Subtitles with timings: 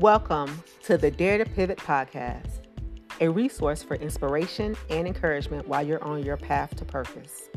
[0.00, 2.62] Welcome to the Dare to Pivot podcast,
[3.20, 7.50] a resource for inspiration and encouragement while you're on your path to purpose.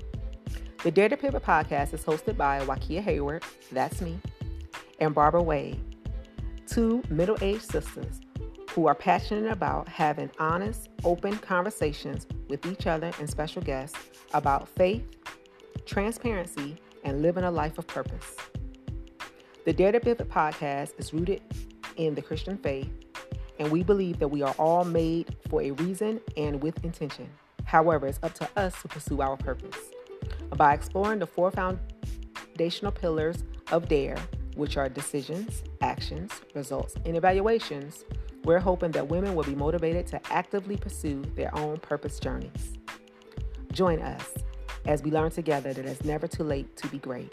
[0.83, 4.19] The Dare to Pivot podcast is hosted by Wakia Hayward, that's me,
[4.99, 5.79] and Barbara Wade,
[6.67, 8.19] two middle aged sisters
[8.71, 13.97] who are passionate about having honest, open conversations with each other and special guests
[14.33, 15.05] about faith,
[15.85, 16.75] transparency,
[17.05, 18.35] and living a life of purpose.
[19.63, 21.41] The Dare to Pivot podcast is rooted
[21.97, 22.89] in the Christian faith,
[23.59, 27.29] and we believe that we are all made for a reason and with intention.
[27.65, 29.77] However, it's up to us to pursue our purpose.
[30.55, 34.17] By exploring the four foundational pillars of DARE,
[34.55, 38.05] which are decisions, actions, results, and evaluations,
[38.43, 42.77] we're hoping that women will be motivated to actively pursue their own purpose journeys.
[43.71, 44.33] Join us
[44.85, 47.31] as we learn together that it's never too late to be great.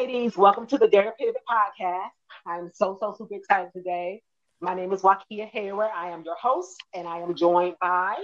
[0.00, 0.34] Ladies.
[0.34, 2.08] Welcome to the Dare to Pivot podcast.
[2.46, 4.22] I'm so, so super excited today.
[4.58, 5.90] My name is Wakia Hayward.
[5.94, 8.16] I am your host, and I am joined by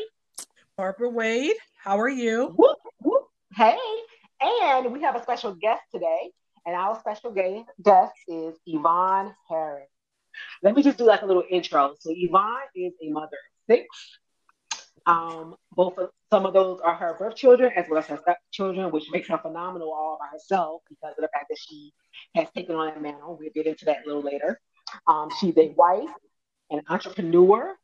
[0.78, 1.56] Barbara Wade.
[1.76, 2.54] How are you?
[2.56, 3.24] Whoop, whoop.
[3.54, 3.76] Hey,
[4.40, 6.30] and we have a special guest today,
[6.64, 9.90] and our special guest is Yvonne Harris.
[10.62, 11.94] Let me just do like a little intro.
[12.00, 13.86] So, Yvonne is a mother of six.
[15.06, 18.90] Um, both of some of those are her birth children as well as her stepchildren,
[18.90, 21.92] which makes her phenomenal all by herself because of the fact that she
[22.34, 23.36] has taken on that mantle.
[23.38, 24.60] We'll get into that a little later.
[25.06, 26.10] Um, she's a wife,
[26.70, 27.76] an entrepreneur,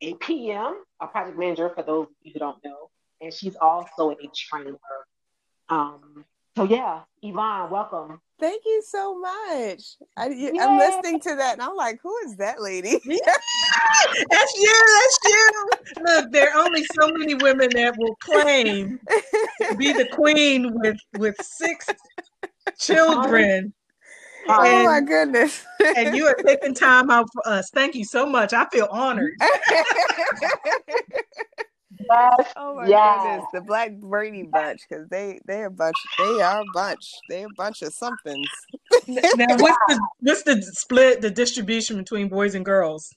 [0.00, 2.90] a PM, a project manager for those of you who don't know,
[3.20, 4.78] and she's also a trainer.
[5.68, 6.24] Um,
[6.56, 8.20] so yeah, Yvonne, welcome.
[8.38, 9.82] Thank you so much.
[10.16, 12.90] I, am listening to that and I'm like, who is that lady?
[14.30, 14.84] that's you.
[15.00, 15.70] That's you.
[16.04, 18.98] Look, there are only so many women that will claim
[19.68, 21.86] to be the queen with with six
[22.78, 23.72] children.
[24.48, 25.64] Oh and, my goodness.
[25.96, 27.70] and you are taking time out for us.
[27.70, 28.52] Thank you so much.
[28.52, 29.34] I feel honored.
[32.10, 32.52] Yes.
[32.56, 33.22] Oh my yes.
[33.22, 35.96] goodness, the Black Brady bunch because they they a bunch.
[36.18, 37.12] They are a bunch.
[37.28, 38.48] They a bunch of somethings.
[39.08, 43.14] now, what's the what's the split, the distribution between boys and girls?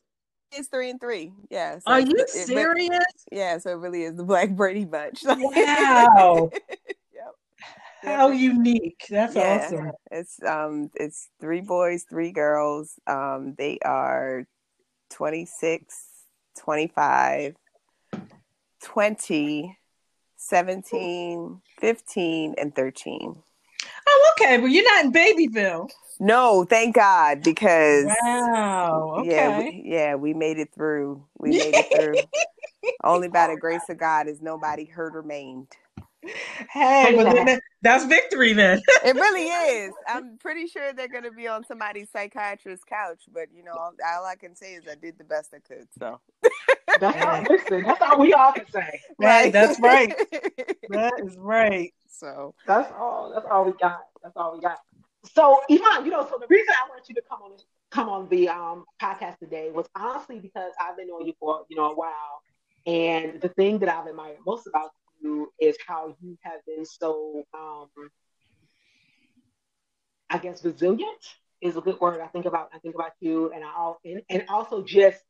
[0.51, 1.31] It's three and three.
[1.49, 1.79] Yeah.
[1.79, 2.97] So are you it, serious?
[3.31, 3.57] It, yeah.
[3.57, 5.23] So it really is the Black Brady bunch.
[5.25, 6.49] Wow.
[7.13, 7.33] yep.
[8.03, 9.05] How unique.
[9.09, 9.63] That's yeah.
[9.63, 9.91] awesome.
[10.11, 12.93] It's um it's three boys, three girls.
[13.07, 14.47] Um they are
[15.11, 15.95] 26,
[16.59, 17.55] 25,
[18.85, 19.77] 20,
[20.37, 23.43] 17, 15, and 13.
[24.07, 24.59] Oh, okay.
[24.59, 25.89] Well, you're not in Babyville.
[26.19, 29.27] No, thank God, because wow, okay.
[29.35, 31.23] yeah, we, yeah, we made it through.
[31.39, 32.15] We made it through.
[33.03, 35.75] Only by the grace of God is nobody hurt or maimed.
[36.69, 38.81] Hey, well, then that's victory then.
[39.05, 39.93] it really is.
[40.07, 44.25] I'm pretty sure they're going to be on somebody's psychiatrist's couch, but you know, all
[44.25, 45.87] I can say is I did the best I could.
[45.97, 46.19] So
[46.99, 48.99] that's all, listen, that's all we all can say.
[49.19, 50.13] Right, that's right.
[50.89, 51.93] that is right.
[52.09, 53.31] So that's all.
[53.33, 54.01] That's all we got.
[54.23, 54.79] That's all we got.
[55.33, 57.51] So Yvonne, you know, so the reason I wanted you to come on
[57.91, 61.75] come on the um, podcast today was honestly because I've been knowing you for you
[61.75, 62.41] know a while,
[62.85, 67.43] and the thing that I've admired most about you is how you have been so,
[67.53, 67.89] um,
[70.29, 71.23] I guess, resilient
[71.61, 72.21] is a good word.
[72.21, 75.21] I think about I think about you, and I all and, and also just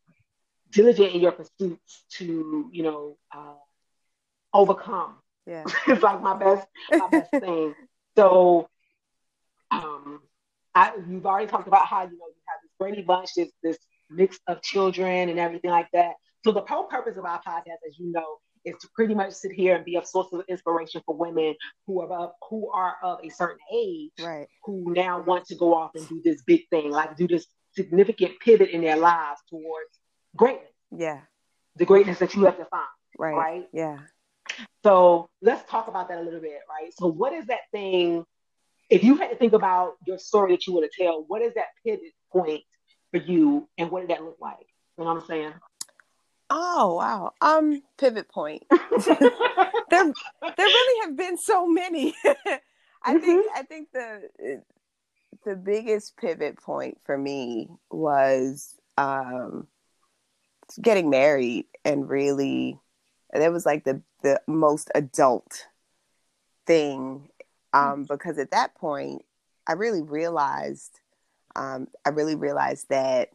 [0.72, 3.54] diligent in your pursuits to you know uh,
[4.54, 5.16] overcome.
[5.46, 7.76] Yeah, it's like my best my best thing.
[8.18, 8.70] So,
[9.72, 10.22] um,
[10.74, 13.78] I you've already talked about how you know you have this Brady bunch, this this
[14.10, 16.14] mix of children and everything like that.
[16.44, 19.52] So the whole purpose of our podcast, as you know, is to pretty much sit
[19.52, 21.56] here and be a source of inspiration for women
[21.86, 24.48] who are of, who are of a certain age, right.
[24.64, 28.40] who now want to go off and do this big thing, like do this significant
[28.40, 29.90] pivot in their lives towards
[30.36, 30.72] greatness.
[30.96, 31.22] Yeah,
[31.76, 32.84] the greatness that you have defined.
[33.18, 33.36] Right.
[33.36, 33.70] Right.
[33.72, 34.00] Yeah.
[34.84, 36.92] So let's talk about that a little bit, right?
[36.98, 38.26] So what is that thing?
[38.90, 41.54] If you had to think about your story that you want to tell, what is
[41.56, 42.62] that pivot point
[43.12, 44.68] for you, and what did that look like?
[44.98, 45.54] You know what I'm saying?
[46.50, 47.32] Oh wow.
[47.42, 48.64] Um pivot point.
[48.70, 49.24] there
[49.90, 50.14] there
[50.58, 52.14] really have been so many.
[53.04, 53.20] I mm-hmm.
[53.20, 54.62] think I think the
[55.46, 59.68] the biggest pivot point for me was um
[60.82, 62.80] getting married and really
[63.32, 65.68] that was like the the most adult
[66.66, 67.30] thing
[67.74, 69.24] um because at that point
[69.68, 71.00] I really realized
[71.56, 73.30] um I really realized that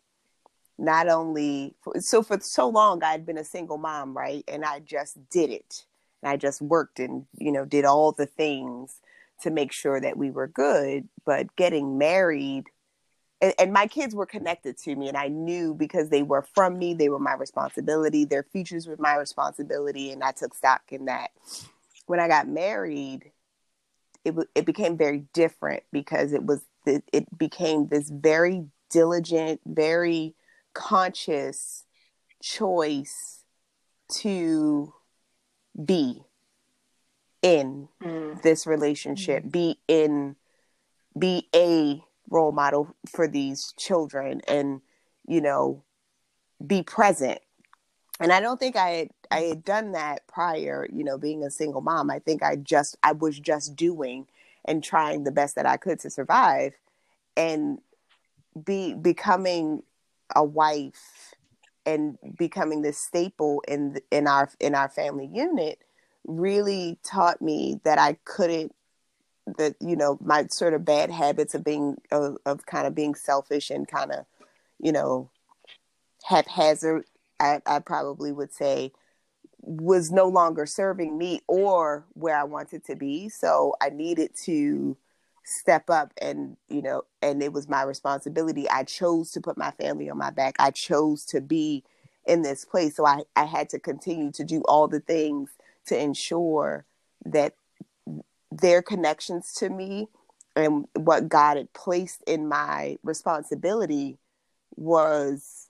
[0.80, 4.42] not only so for so long I'd been a single mom, right?
[4.48, 5.84] And I just did it.
[6.22, 9.00] And I just worked and, you know, did all the things
[9.42, 11.08] to make sure that we were good.
[11.24, 12.64] But getting married,
[13.40, 16.78] and, and, my kids were connected to me, and I knew because they were from
[16.78, 18.24] me, they were my responsibility.
[18.24, 21.30] Their futures were my responsibility, and I took stock in that.
[22.06, 23.30] When I got married,
[24.24, 30.34] it it became very different because it was it, it became this very diligent, very
[30.75, 31.84] conscious
[32.43, 33.44] choice
[34.12, 34.93] to
[35.84, 36.22] be
[37.43, 38.43] in mm.
[38.43, 39.52] this relationship, mm.
[39.52, 40.37] be in,
[41.19, 44.81] be a role model for these children, and
[45.26, 45.82] you know,
[46.64, 47.40] be present.
[48.19, 51.50] And I don't think I had I had done that prior, you know, being a
[51.50, 52.11] single mom.
[52.11, 54.26] I think I just I was just doing
[54.64, 56.75] and trying the best that I could to survive,
[57.37, 57.78] and
[58.64, 59.82] be becoming
[60.34, 61.34] a wife
[61.86, 65.78] and becoming this staple in in our in our family unit
[66.26, 68.74] really taught me that I couldn't
[69.58, 73.14] that you know my sort of bad habits of being of, of kind of being
[73.14, 74.26] selfish and kind of
[74.78, 75.30] you know
[76.24, 77.04] haphazard
[77.40, 78.92] I, I probably would say
[79.62, 83.28] was no longer serving me or where I wanted to be.
[83.28, 84.96] So I needed to
[85.50, 88.69] step up and you know and it was my responsibility.
[88.70, 90.55] I chose to put my family on my back.
[90.58, 91.82] I chose to be
[92.25, 92.97] in this place.
[92.97, 95.50] So i i had to continue to do all the things
[95.87, 96.85] to ensure
[97.25, 97.55] that
[98.52, 100.08] their connections to me
[100.55, 104.19] and what god had placed in my responsibility
[104.76, 105.69] was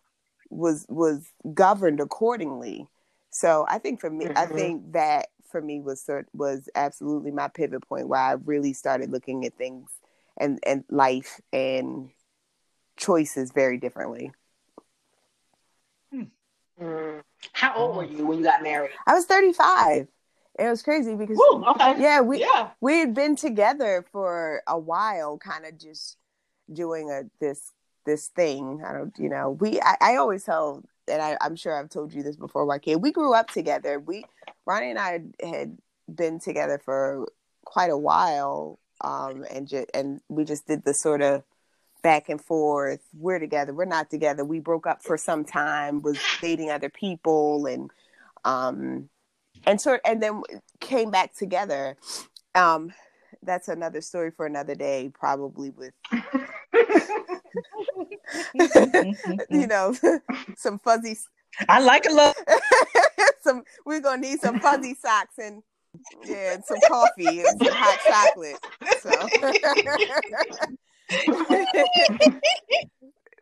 [0.51, 2.87] was was governed accordingly.
[3.31, 4.39] So i think for me mm-hmm.
[4.39, 9.11] i think that for me was was absolutely my pivot point where I really started
[9.11, 9.91] looking at things
[10.37, 12.11] and and life and
[12.97, 14.33] choices very differently.
[16.13, 16.23] Hmm.
[16.81, 17.23] Mm.
[17.53, 18.91] How old were you when you got married?
[19.07, 20.09] I was 35.
[20.59, 22.01] It was crazy because Ooh, okay.
[22.01, 22.71] yeah, we yeah.
[22.81, 26.17] we had been together for a while, kind of just
[26.73, 27.73] doing a this
[28.05, 28.83] this thing.
[28.87, 32.13] I don't, you know, we I, I always tell and I, am sure I've told
[32.13, 33.01] you this before, YK.
[33.01, 33.99] We grew up together.
[33.99, 34.25] We
[34.71, 35.77] Ronnie and I had
[36.09, 37.27] been together for
[37.65, 41.43] quite a while, um, and ju- and we just did the sort of
[42.05, 43.01] back and forth.
[43.13, 43.75] We're together.
[43.75, 44.45] We're not together.
[44.45, 46.03] We broke up for some time.
[46.03, 47.91] Was dating other people, and
[48.45, 49.09] um,
[49.67, 50.43] and sort and then
[50.79, 51.97] came back together.
[52.55, 52.93] Um,
[53.43, 55.95] that's another story for another day, probably with
[59.51, 59.97] you know,
[60.57, 61.19] some fuzzy.
[61.69, 62.37] I like a lot.
[63.43, 65.63] Some we're gonna need some fuzzy socks and
[66.25, 68.59] yeah, and some coffee and some hot chocolate.
[69.01, 69.11] So.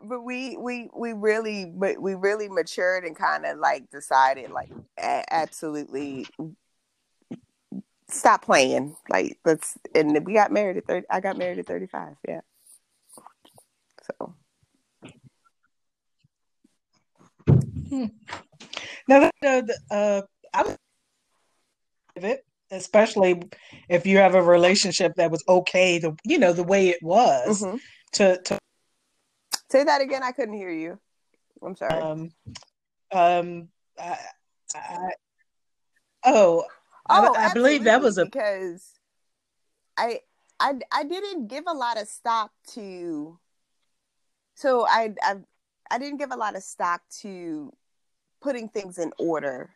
[0.03, 4.71] but we we we really but we really matured and kind of like decided like
[4.99, 6.27] a- absolutely
[8.09, 12.15] stop playing like let's and we got married at 30 i got married at 35
[12.27, 12.41] yeah
[14.19, 14.35] so
[17.89, 18.07] Hmm.
[19.09, 20.23] Now, the, uh,
[20.53, 20.77] I was
[22.17, 23.43] it, especially
[23.89, 27.63] if you have a relationship that was okay, the you know the way it was.
[27.63, 27.77] Mm-hmm.
[28.13, 28.59] To to
[29.71, 30.99] say that again, I couldn't hear you.
[31.63, 32.01] I'm sorry.
[32.01, 32.31] Um,
[33.13, 33.69] um,
[33.99, 34.19] I,
[34.75, 35.11] I,
[36.25, 36.65] oh,
[37.09, 38.93] oh, I, I believe that was a because
[39.97, 40.21] I
[40.61, 43.39] I I didn't give a lot of stock to.
[44.55, 45.37] So I I
[45.91, 47.73] I didn't give a lot of stock to
[48.41, 49.71] putting things in order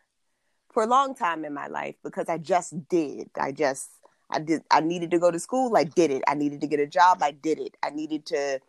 [0.72, 3.30] for a long time in my life because I just did.
[3.38, 3.90] I just
[4.30, 6.22] I did I needed to go to school, I did it.
[6.26, 7.76] I needed to get a job, I did it.
[7.82, 8.60] I needed to,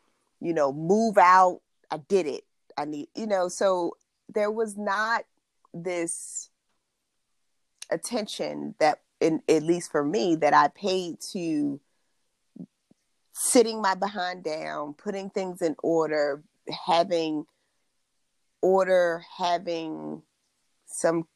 [0.42, 2.44] you know, move out, I did it.
[2.78, 3.98] I need, you know, so
[4.34, 5.26] there was not
[5.74, 6.50] this
[7.90, 11.80] attention that in at least for me that I paid to
[13.34, 16.44] sitting my behind down, putting things in order,
[16.86, 17.46] having
[18.64, 20.24] order, having
[20.86, 21.28] some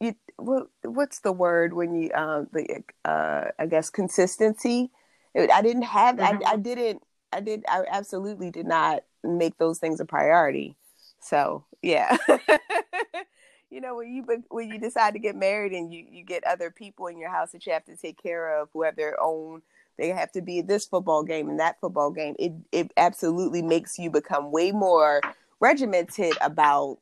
[0.00, 4.90] you, what, what's the word when you uh, the uh, I guess consistency.
[5.36, 6.46] I didn't have mm-hmm.
[6.46, 7.02] I, I didn't
[7.32, 10.76] I did I absolutely did not make those things a priority.
[11.20, 12.16] So yeah.
[13.70, 16.70] you know when you when you decide to get married and you you get other
[16.70, 19.62] people in your house that you have to take care of who have their own
[19.98, 22.36] they have to be at this football game and that football game.
[22.38, 25.20] It it absolutely makes you become way more
[25.60, 26.98] regimented about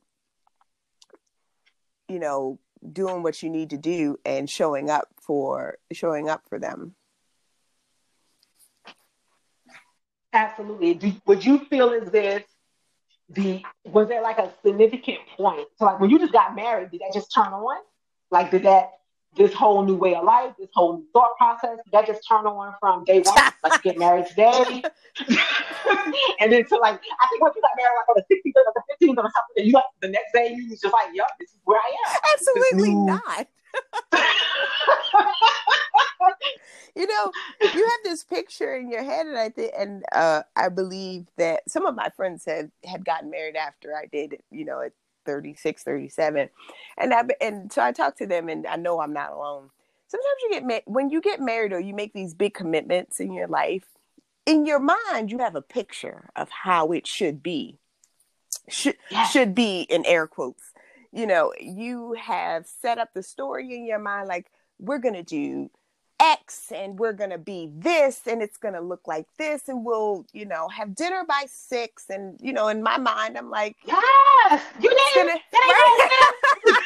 [2.08, 2.58] you know
[2.92, 6.94] doing what you need to do and showing up for showing up for them.
[10.32, 10.94] Absolutely.
[10.94, 12.44] Do, would you feel as if
[13.30, 15.66] the was there like a significant point?
[15.76, 17.78] So like when you just got married, did that just turn on?
[18.30, 18.90] Like did that
[19.36, 22.74] this whole new way of life, this whole new thought process, that just turned on
[22.80, 24.82] from day one, like get married today.
[26.40, 28.72] and then to like, I think once you got married like on the 16th or
[28.74, 31.50] the 15th or something, you like the next day you was just like, yep, this
[31.50, 32.20] is where I am.
[32.34, 33.48] Absolutely not.
[36.96, 40.70] you know, you have this picture in your head, and I think, and uh, I
[40.70, 44.40] believe that some of my friends had had gotten married after I did.
[44.50, 44.92] You know, at
[45.26, 46.48] 36, 37.
[46.98, 49.70] and I and so I talked to them, and I know I'm not alone.
[50.08, 53.32] Sometimes you get ma- when you get married or you make these big commitments in
[53.32, 53.84] your life.
[54.46, 57.78] In your mind, you have a picture of how it should be.
[58.68, 59.32] Should yes.
[59.32, 60.72] should be in air quotes
[61.16, 65.22] you know, you have set up the story in your mind like we're going to
[65.22, 65.70] do
[66.32, 69.84] X and we're going to be this and it's going to look like this and
[69.84, 73.76] we'll, you know, have dinner by 6 and you know, in my mind I'm like,
[73.84, 76.08] yes, you need gonna, right?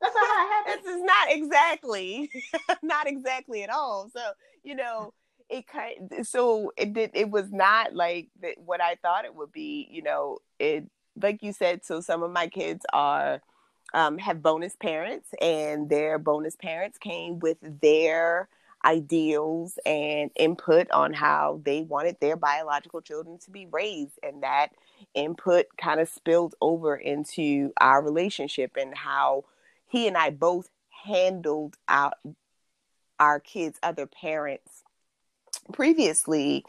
[0.00, 2.30] That's how This is not exactly
[2.82, 4.10] not exactly at all.
[4.14, 4.20] So,
[4.62, 5.12] you know,
[5.48, 9.52] it kind so it did it was not like that what I thought it would
[9.52, 10.86] be, you know, it
[11.20, 13.42] like you said, so some of my kids are
[13.94, 18.48] um, have bonus parents, and their bonus parents came with their
[18.84, 24.68] ideals and input on how they wanted their biological children to be raised, and that
[25.14, 29.44] input kind of spilled over into our relationship and how
[29.88, 30.70] he and I both
[31.04, 32.12] handled our
[33.18, 34.82] our kids' other parents
[35.72, 36.64] previously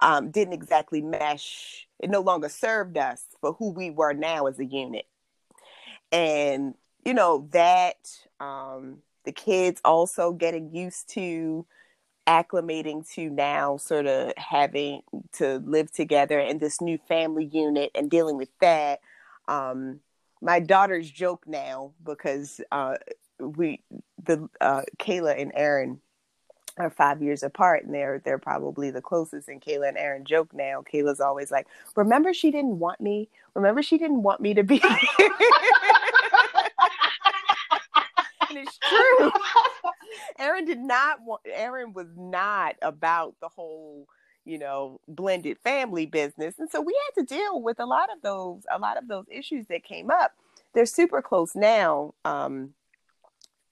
[0.00, 1.86] um, didn't exactly mesh.
[1.98, 5.06] It no longer served us for who we were now as a unit.
[6.16, 8.08] And, you know, that
[8.40, 11.66] um, the kids also getting used to
[12.26, 18.10] acclimating to now sort of having to live together in this new family unit and
[18.10, 19.00] dealing with that.
[19.46, 20.00] Um,
[20.40, 22.94] my daughters joke now because uh,
[23.38, 23.82] we,
[24.24, 26.00] the uh, Kayla and Aaron,
[26.78, 30.52] are five years apart and they're they're probably the closest and Kayla and Aaron joke
[30.52, 30.82] now.
[30.82, 33.28] Kayla's always like, Remember she didn't want me?
[33.54, 34.82] Remember she didn't want me to be
[38.56, 39.32] and it's true.
[40.38, 44.08] Aaron did not want Aaron was not about the whole,
[44.44, 46.54] you know, blended family business.
[46.58, 49.26] And so we had to deal with a lot of those a lot of those
[49.30, 50.32] issues that came up.
[50.74, 52.14] They're super close now.
[52.24, 52.74] Um,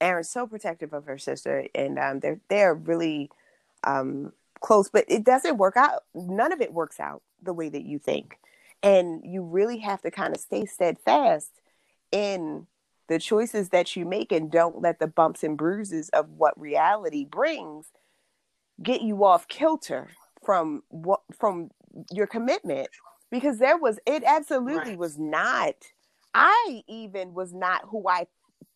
[0.00, 3.30] Aaron's so protective of her sister, and um, they're they're really
[3.84, 4.88] um, close.
[4.88, 6.04] But it doesn't work out.
[6.14, 8.38] None of it works out the way that you think,
[8.82, 11.50] and you really have to kind of stay steadfast
[12.10, 12.66] in
[13.08, 17.24] the choices that you make, and don't let the bumps and bruises of what reality
[17.24, 17.86] brings
[18.82, 20.08] get you off kilter
[20.44, 21.70] from what from
[22.10, 22.88] your commitment
[23.30, 24.98] because there was it absolutely right.
[24.98, 25.74] was not
[26.34, 28.26] I even was not who I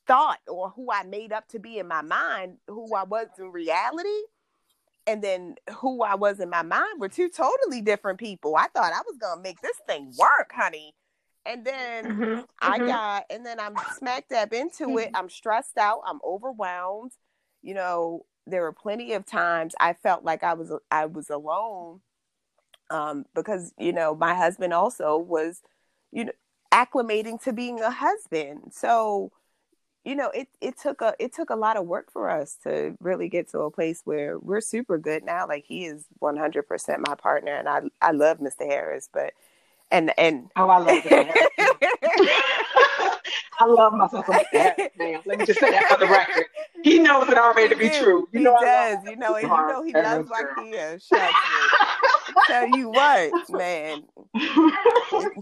[0.06, 3.50] thought or who I made up to be in my mind, who I was in
[3.50, 4.22] reality,
[5.06, 8.56] and then who I was in my mind were two totally different people.
[8.56, 10.94] I thought I was gonna make this thing work, honey.
[11.48, 12.86] And then mm-hmm, I mm-hmm.
[12.86, 15.10] got, and then I'm smack dab into it.
[15.14, 16.02] I'm stressed out.
[16.06, 17.12] I'm overwhelmed.
[17.62, 22.00] You know, there were plenty of times I felt like I was I was alone,
[22.90, 25.62] um, because you know my husband also was,
[26.12, 26.32] you know,
[26.70, 28.72] acclimating to being a husband.
[28.72, 29.32] So
[30.04, 32.94] you know it it took a it took a lot of work for us to
[33.00, 37.14] really get to a place where we're super good now like he is 100% my
[37.16, 38.66] partner and I I love Mr.
[38.66, 39.32] Harris but
[39.90, 41.50] and and oh I love that.
[43.60, 44.44] I love myself Mr.
[44.52, 46.46] Harris man let me just say that for the record
[46.82, 49.82] he knows it already to be true you know he does you know you know
[49.82, 51.34] he loves Wakia shucks
[52.46, 54.04] tell you what man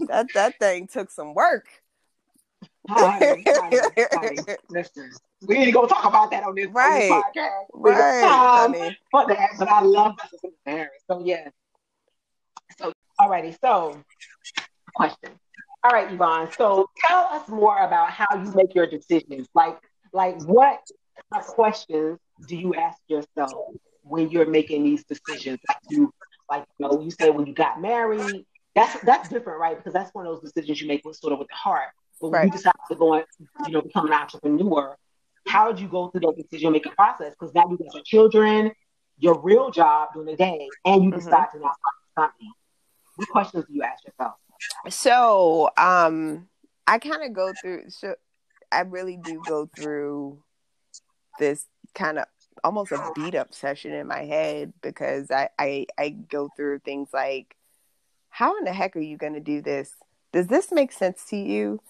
[0.07, 1.67] that that thing took some work
[2.89, 4.37] honey, honey,
[4.69, 5.11] Listen,
[5.47, 7.11] we ain't gonna talk about that on this, right.
[7.11, 7.65] on this podcast.
[7.73, 8.97] Right, honey.
[9.11, 10.15] for that, but I love.
[11.07, 11.49] So yeah.
[13.19, 14.01] Alrighty, so
[14.95, 15.31] question.
[15.83, 16.49] All right, Yvonne.
[16.57, 19.47] So tell us more about how you make your decisions.
[19.53, 19.77] Like,
[20.11, 20.79] like what
[21.31, 23.53] questions do you ask yourself
[24.03, 25.59] when you're making these decisions?
[25.67, 26.13] Like you,
[26.49, 28.45] like you know, you say when you got married.
[28.75, 29.75] That's that's different, right?
[29.75, 31.89] Because that's one of those decisions you make with sort of with the heart.
[32.21, 32.45] But when right.
[32.45, 33.25] you decide to go and
[33.65, 34.95] you know become an entrepreneur,
[35.47, 37.33] how did you go through that decision making process?
[37.39, 38.71] Because now you got your children,
[39.17, 41.19] your real job during the day, and you mm-hmm.
[41.19, 41.75] decide to start
[42.17, 42.51] a company.
[43.17, 44.35] What questions do you ask yourself?
[44.89, 46.47] So, um,
[46.87, 47.89] I kind of go through.
[47.89, 48.15] So,
[48.71, 50.41] I really do go through
[51.39, 52.25] this kind of
[52.63, 57.09] almost a beat up session in my head because I, I I go through things
[57.13, 57.55] like,
[58.29, 59.91] how in the heck are you going to do this?
[60.33, 61.81] Does this make sense to you?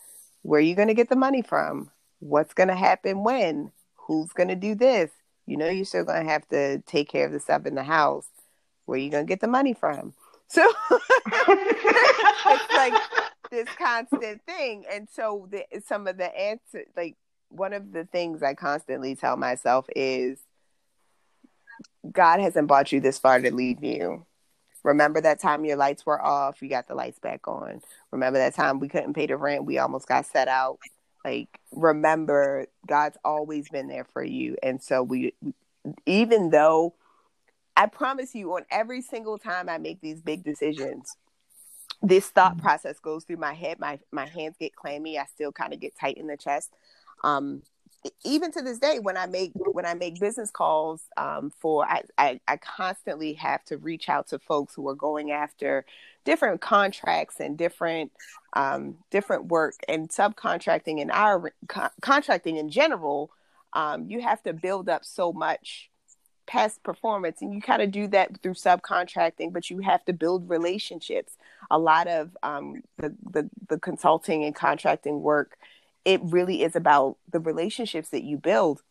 [0.41, 1.91] Where are you going to get the money from?
[2.19, 5.11] what's going to happen when, who's going to do this.
[5.45, 7.83] You know, you're still going to have to take care of the stuff in the
[7.83, 8.27] house.
[8.85, 10.13] Where are you going to get the money from?
[10.47, 10.71] So
[11.47, 12.93] it's like
[13.51, 14.85] this constant thing.
[14.91, 17.15] And so the, some of the answer, like
[17.49, 20.39] one of the things I constantly tell myself is
[22.09, 24.25] God hasn't brought you this far to leave you.
[24.83, 27.81] Remember that time your lights were off, you got the lights back on.
[28.11, 30.79] Remember that time we couldn't pay the rent, we almost got set out.
[31.25, 34.55] Like, remember, God's always been there for you.
[34.63, 35.33] And so, we,
[36.05, 36.93] even though
[37.77, 41.15] I promise you, on every single time I make these big decisions,
[42.01, 43.79] this thought process goes through my head.
[43.79, 45.17] My my hands get clammy.
[45.17, 46.73] I still kind of get tight in the chest.
[47.23, 47.61] Um,
[48.23, 52.03] even to this day when i make when i make business calls um, for I,
[52.17, 55.85] I, I constantly have to reach out to folks who are going after
[56.23, 58.11] different contracts and different
[58.53, 63.31] um, different work and subcontracting and our co- contracting in general
[63.73, 65.89] um, you have to build up so much
[66.47, 70.49] past performance and you kind of do that through subcontracting but you have to build
[70.49, 71.33] relationships
[71.69, 75.57] a lot of um, the, the the consulting and contracting work
[76.07, 78.81] it really is about the relationships that you build.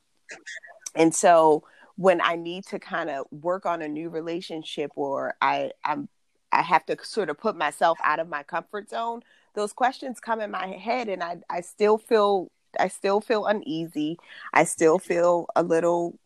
[0.95, 1.65] And so
[1.97, 6.11] when I need to kind of work on a new relationship or I I'm
[6.53, 9.23] I have to sort of put myself out of my comfort zone,
[9.55, 14.19] those questions come in my head and I I still feel I still feel uneasy.
[14.53, 16.19] I still feel a little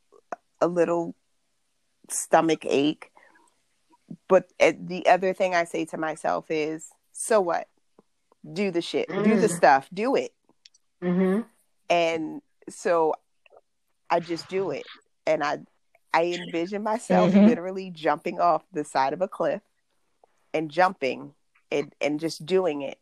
[0.61, 1.15] a little
[2.13, 3.11] stomach ache.
[4.29, 7.69] But eh, the other thing I say to myself is, so what?
[8.51, 9.09] Do the shit.
[9.09, 9.25] Mm.
[9.25, 9.57] Do the mm.
[9.57, 9.89] stuff.
[9.93, 10.33] Do it.
[11.03, 11.43] Mm-hmm.
[11.89, 13.15] And so
[14.09, 14.85] I just do it.
[15.27, 15.59] And I
[16.13, 17.47] I envision myself mm-hmm.
[17.47, 19.63] literally jumping off the side of a cliff
[20.53, 21.35] and jumping
[21.71, 22.99] and, and just doing it.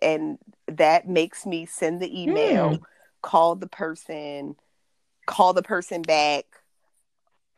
[0.00, 2.82] And that makes me send the email, mm.
[3.22, 4.54] call the person,
[5.26, 6.44] call the person back,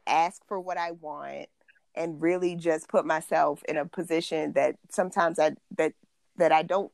[0.06, 1.48] ask for what I want,
[1.94, 5.94] and really just put myself in a position that sometimes I that
[6.36, 6.92] that I don't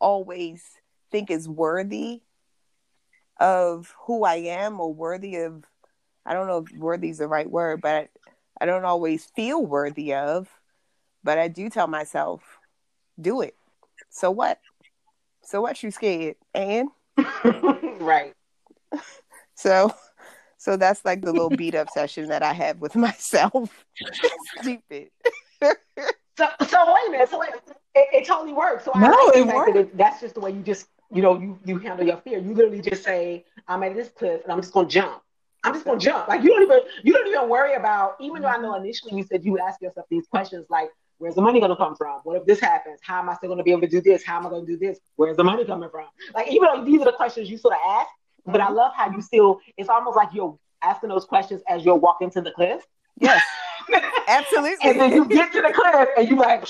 [0.00, 0.62] always
[1.10, 2.22] think is worthy
[3.38, 5.64] of who I am or worthy of
[6.24, 8.08] I don't know if worthy is the right word, but
[8.60, 10.48] I don't always feel worthy of,
[11.24, 12.42] but I do tell myself,
[13.20, 13.56] do it.
[14.10, 14.60] So what?
[15.42, 16.36] So what you scared?
[16.54, 16.88] And
[18.00, 18.34] right.
[19.54, 19.92] So
[20.62, 23.84] so that's like the little beat up session that I have with myself.
[24.60, 25.10] Stupid.
[25.60, 27.28] so so wait a minute.
[27.28, 27.50] So wait,
[27.94, 28.84] it, it totally works.
[28.84, 29.72] So no, I it works.
[29.74, 32.38] That that's just the way you just you know, you, you handle your fear.
[32.38, 35.22] You literally just say, I'm at this cliff and I'm just gonna jump.
[35.64, 36.28] I'm just gonna jump.
[36.28, 39.24] Like you don't even you don't even worry about, even though I know initially you
[39.24, 42.20] said you would ask yourself these questions like, where's the money gonna come from?
[42.22, 43.00] What if this happens?
[43.02, 44.24] How am I still gonna be able to do this?
[44.24, 45.00] How am I gonna do this?
[45.16, 46.06] Where's the money coming from?
[46.34, 48.08] Like even though these are the questions you sort of ask,
[48.46, 48.74] but I mm-hmm.
[48.74, 52.40] love how you still it's almost like you're asking those questions as you're walking to
[52.40, 52.84] the cliff.
[53.20, 53.42] Yes.
[54.28, 54.90] Absolutely.
[54.90, 56.66] and then you get to the cliff and you're like,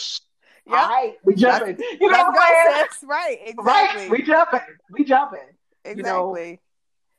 [0.66, 0.76] Yep.
[0.76, 1.76] All right, we jumping.
[2.00, 2.86] You know what I'm saying?
[3.08, 4.02] Right, exactly.
[4.02, 4.60] Right, we jumping.
[4.92, 5.40] We jumping.
[5.84, 5.96] Exactly.
[5.96, 6.36] You know?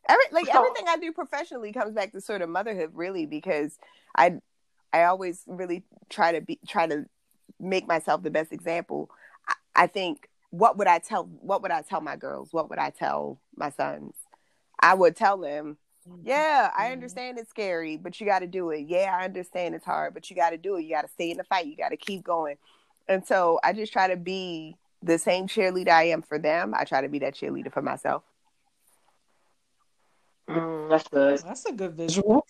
[0.09, 3.77] Every like so, everything I do professionally comes back to sort of motherhood, really, because
[4.17, 4.35] I
[4.91, 7.05] I always really try to be try to
[7.59, 9.09] make myself the best example.
[9.47, 12.49] I, I think what would I tell what would I tell my girls?
[12.51, 14.13] What would I tell my sons?
[14.83, 15.77] I would tell them,
[16.23, 16.91] yeah, I mm-hmm.
[16.91, 18.81] understand it's scary, but you got to do it.
[18.81, 20.83] Yeah, I understand it's hard, but you got to do it.
[20.83, 21.67] You got to stay in the fight.
[21.67, 22.57] You got to keep going.
[23.07, 26.73] And so I just try to be the same cheerleader I am for them.
[26.75, 28.23] I try to be that cheerleader for myself.
[30.49, 31.39] Mm, that's good.
[31.39, 32.45] That's a good visual.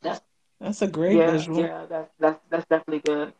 [0.00, 0.22] That's
[0.58, 1.60] that's a great yeah, visual.
[1.60, 3.34] Yeah, that's that's that's definitely good.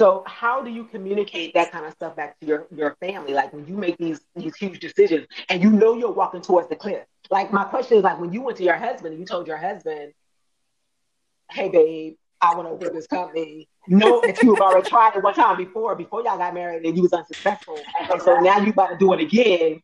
[0.00, 3.34] So how do you communicate that kind of stuff back to your, your family?
[3.34, 6.74] Like when you make these these huge decisions and you know you're walking towards the
[6.74, 7.04] cliff.
[7.32, 9.56] Like my question is like when you went to your husband and you told your
[9.56, 10.12] husband,
[11.50, 13.70] Hey babe, I want to open this company.
[13.88, 16.94] Know that you have already tried it one time before, before y'all got married, and
[16.94, 17.78] you was unsuccessful,
[18.12, 19.80] and so now you about to do it again.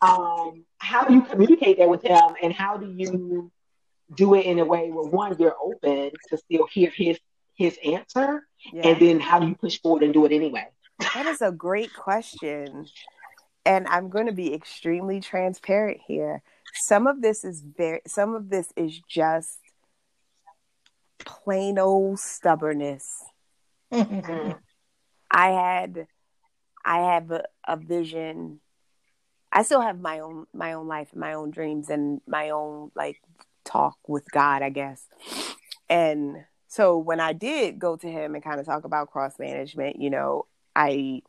[0.00, 3.52] Um, how do you communicate that with him, and how do you
[4.16, 7.18] do it in a way where one you're open to still hear his
[7.54, 8.88] his answer, yeah.
[8.88, 10.66] and then how do you push forward and do it anyway?
[11.14, 12.86] That is a great question,
[13.64, 16.42] and I'm going to be extremely transparent here.
[16.74, 19.58] Some of this is very, some of this is just
[21.18, 23.22] plain old stubbornness.
[23.92, 24.52] Mm-hmm.
[25.30, 26.06] I had
[26.84, 28.60] I have a, a, vision.
[29.52, 33.20] I still have my own my own life, my own dreams and my own like
[33.64, 35.04] talk with God, I guess.
[35.88, 40.00] And so when I did go to him and kind of talk about cross management,
[40.00, 41.22] you know, I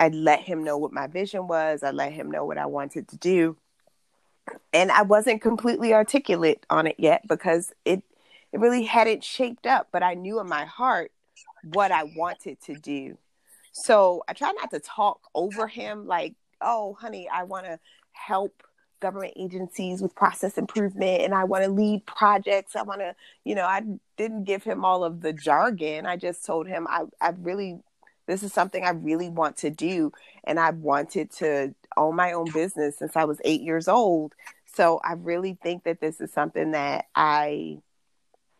[0.00, 1.82] I let him know what my vision was.
[1.82, 3.56] I let him know what I wanted to do.
[4.72, 8.02] And I wasn't completely articulate on it yet because it
[8.52, 11.12] it really hadn't shaped up, but I knew in my heart
[11.62, 13.16] what I wanted to do.
[13.72, 17.78] So I try not to talk over him like, oh, honey, I want to
[18.12, 18.64] help
[19.00, 22.76] government agencies with process improvement and I want to lead projects.
[22.76, 23.82] I want to, you know, I
[24.16, 26.06] didn't give him all of the jargon.
[26.06, 27.80] I just told him I, I really,
[28.30, 30.12] this is something I really want to do.
[30.44, 34.34] And I wanted to own my own business since I was eight years old.
[34.72, 37.78] So I really think that this is something that I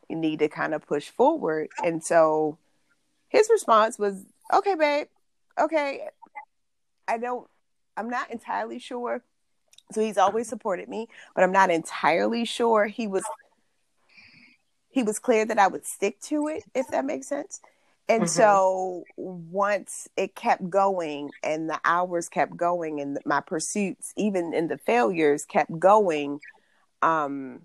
[0.08, 1.68] need to kind of push forward.
[1.84, 2.58] And so
[3.28, 5.06] his response was, okay, babe,
[5.58, 6.08] okay.
[7.06, 7.48] I don't,
[7.96, 9.22] I'm not entirely sure
[9.92, 13.24] so he's always supported me, but I'm not entirely sure he was
[14.88, 17.60] he was clear that I would stick to it, if that makes sense.
[18.10, 18.28] And mm-hmm.
[18.28, 24.66] so once it kept going and the hours kept going and my pursuits, even in
[24.66, 26.40] the failures, kept going,
[27.02, 27.60] um,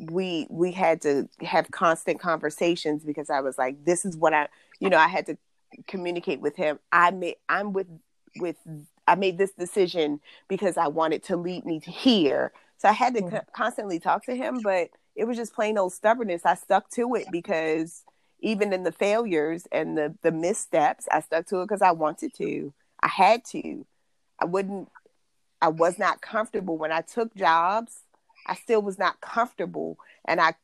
[0.00, 4.48] we we had to have constant conversations because I was like, this is what I
[4.80, 5.38] you know, I had to
[5.86, 6.80] communicate with him.
[6.90, 7.86] I may I'm with
[8.40, 8.56] with
[9.06, 12.52] I made this decision because I wanted to lead me to here.
[12.78, 13.36] So I had to mm-hmm.
[13.36, 16.44] co- constantly talk to him, but it was just plain old stubbornness.
[16.44, 18.02] I stuck to it because
[18.40, 22.34] even in the failures and the the missteps, I stuck to it because I wanted
[22.34, 22.72] to.
[23.00, 23.86] I had to.
[24.38, 24.90] I wouldn't.
[25.60, 28.00] I was not comfortable when I took jobs.
[28.46, 30.54] I still was not comfortable, and I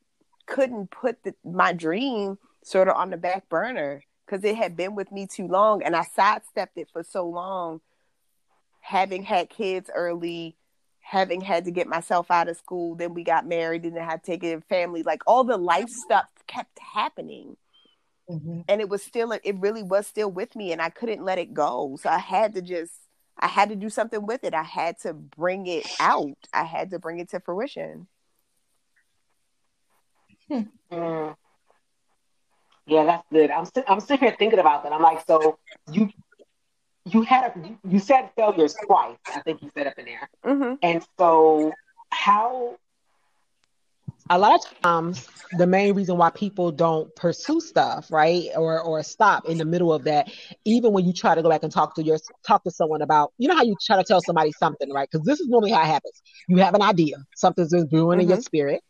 [0.45, 4.95] couldn't put the, my dream sort of on the back burner because it had been
[4.95, 7.81] with me too long, and I sidestepped it for so long
[8.85, 10.55] having had kids early,
[11.01, 14.23] having had to get myself out of school, then we got married and then had
[14.23, 17.57] to take a family, like all the life stuff kept happening.
[18.29, 18.61] Mm-hmm.
[18.67, 21.53] And it was still, it really was still with me, and I couldn't let it
[21.53, 21.97] go.
[22.01, 22.93] So I had to just,
[23.39, 24.53] I had to do something with it.
[24.53, 26.37] I had to bring it out.
[26.53, 28.07] I had to bring it to fruition.
[30.47, 30.61] Hmm.
[30.91, 31.35] Mm.
[32.87, 33.49] Yeah, that's good.
[33.49, 34.93] I'm I'm sitting here thinking about that.
[34.93, 35.57] I'm like, so
[35.91, 36.09] you
[37.05, 39.17] you had a, you said failures twice.
[39.27, 40.29] I think you said up in there.
[40.45, 40.73] Mm-hmm.
[40.81, 41.71] And so,
[42.11, 42.77] how?
[44.29, 49.03] A lot of times, the main reason why people don't pursue stuff, right, or or
[49.03, 50.31] stop in the middle of that,
[50.65, 53.33] even when you try to go back and talk to your talk to someone about,
[53.37, 55.07] you know, how you try to tell somebody something, right?
[55.11, 56.21] Because this is normally how it happens.
[56.47, 58.21] You have an idea, something's been brewing mm-hmm.
[58.21, 58.43] in your mm-hmm.
[58.43, 58.81] spirit.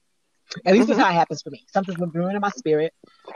[0.66, 0.92] At least mm-hmm.
[0.94, 1.66] that's how it happens for me.
[1.74, 2.94] Something's been brewing in my spirit,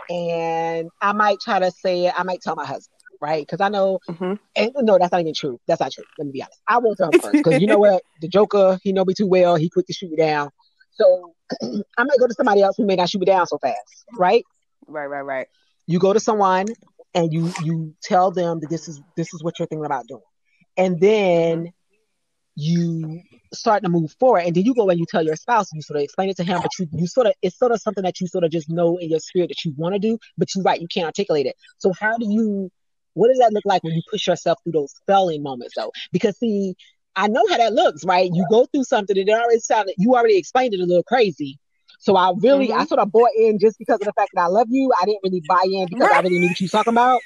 [0.10, 2.14] and I might try to say it.
[2.18, 3.46] I might tell my husband right?
[3.46, 4.36] Because I know, mm-hmm.
[4.56, 5.60] and no, that's not even true.
[5.68, 6.06] That's not true.
[6.18, 6.62] Let me be honest.
[6.68, 8.02] I won't tell him first because you know what?
[8.22, 9.56] The Joker, he know me too well.
[9.56, 10.52] He quick to shoot me down.
[11.00, 11.34] So
[11.98, 14.44] I might go to somebody else who may not shoot me down so fast, right?
[14.88, 15.48] Right, right, right.
[15.88, 16.68] You go to someone
[17.14, 20.22] and you you tell them that this is this is what you're thinking about doing,
[20.78, 21.74] and then
[22.56, 23.22] you
[23.54, 25.96] start to move forward and then you go and you tell your spouse you sort
[25.96, 28.20] of explain it to him but you you sort of it's sort of something that
[28.20, 30.64] you sort of just know in your spirit that you want to do but you're
[30.64, 32.70] right you can't articulate it so how do you
[33.14, 35.92] what does that look like when you push yourself through those failing moments though?
[36.12, 36.76] Because see,
[37.20, 38.30] I know how that looks, right?
[38.34, 41.60] You go through something and it already sounded you already explained it a little crazy.
[42.00, 42.80] So I really mm-hmm.
[42.80, 44.90] I sort of bought in just because of the fact that I love you.
[45.02, 46.16] I didn't really buy in because right.
[46.16, 47.20] I really knew what you was talking about.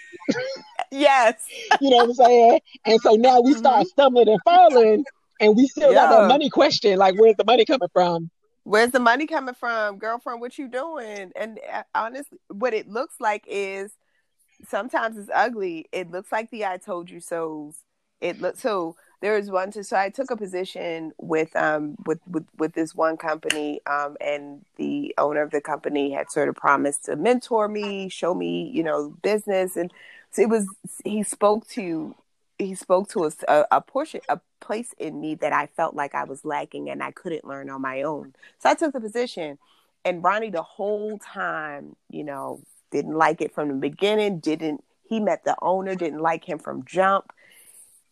[0.91, 1.45] yes.
[1.81, 2.59] you know what I'm saying?
[2.85, 3.89] And so now we start mm-hmm.
[3.89, 5.05] stumbling and falling
[5.39, 6.09] and we still yeah.
[6.09, 8.31] got that money question, like where's the money coming from?
[8.63, 10.41] Where's the money coming from, girlfriend?
[10.41, 11.33] What you doing?
[11.35, 13.91] And uh, honestly, what it looks like is
[14.67, 15.85] sometimes it's ugly.
[15.91, 17.75] It looks like the I told you so's.
[18.21, 22.43] It looks so there was one so I took a position with um with with,
[22.57, 27.05] with this one company um and the owner of the company had sort of promised
[27.05, 29.93] to mentor me, show me, you know, business and
[30.29, 30.67] so it was
[31.05, 32.13] he spoke to
[32.59, 36.25] he spoke to a, a portion a place in me that I felt like I
[36.25, 38.35] was lacking and I couldn't learn on my own.
[38.59, 39.57] So I took the position
[40.03, 45.21] and Ronnie the whole time, you know, didn't like it from the beginning, didn't he
[45.21, 47.31] met the owner, didn't like him from jump,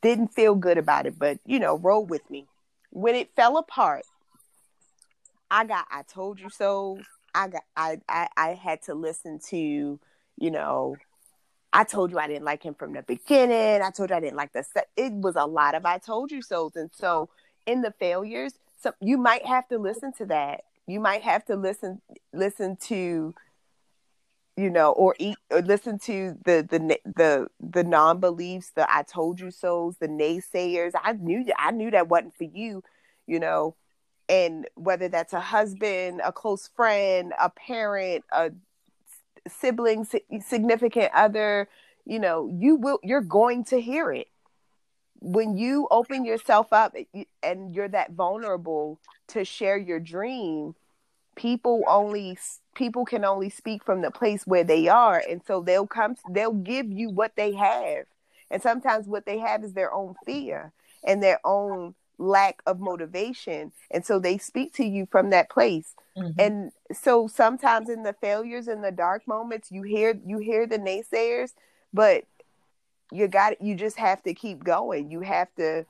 [0.02, 2.48] didn't feel good about it, but you know, roll with me.
[2.90, 4.04] When it fell apart,
[5.50, 7.00] I got I told you so.
[7.34, 10.00] I got I I, I had to listen to,
[10.38, 10.96] you know,
[11.74, 13.82] I told you I didn't like him from the beginning.
[13.82, 14.90] I told you I didn't like the set.
[14.98, 16.72] It was a lot of I told you so.
[16.76, 17.30] And so
[17.66, 20.62] in the failures, so you might have to listen to that.
[20.88, 22.02] You might have to listen
[22.34, 23.34] listen to
[24.58, 29.04] you know, or eat or listen to the the the the non beliefs, the I
[29.04, 30.92] told you so's, the naysayers.
[31.02, 32.84] I knew I knew that wasn't for you,
[33.28, 33.76] you know,
[34.28, 38.52] and whether that's a husband, a close friend, a parent, a
[39.48, 40.06] sibling,
[40.46, 41.68] significant other,
[42.06, 44.28] you know, you will you're going to hear it.
[45.20, 50.76] When you open yourself up eh, and you're that vulnerable to share your dream,
[51.42, 52.38] people only
[52.76, 56.54] people can only speak from the place where they are and so they'll come they'll
[56.54, 58.06] give you what they have.
[58.52, 60.72] And sometimes what they have is their own fear
[61.04, 65.96] and their own lack of motivation and so they speak to you from that place.
[66.18, 66.40] Mm-hmm.
[66.40, 70.78] and so sometimes in the failures in the dark moments you hear you hear the
[70.78, 71.52] naysayers
[71.94, 72.26] but
[73.12, 75.10] you got you just have to keep going.
[75.10, 75.86] You have to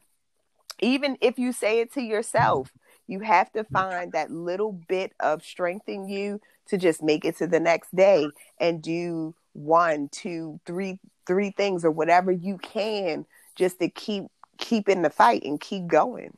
[0.80, 2.72] even if you say it to yourself
[3.12, 7.38] you have to find that little bit of strength in you to just make it
[7.38, 8.26] to the next day
[8.58, 10.98] and do one two three
[11.28, 13.26] three things or whatever you can
[13.58, 14.24] just to keep
[14.58, 16.36] keep in the fight and keep going.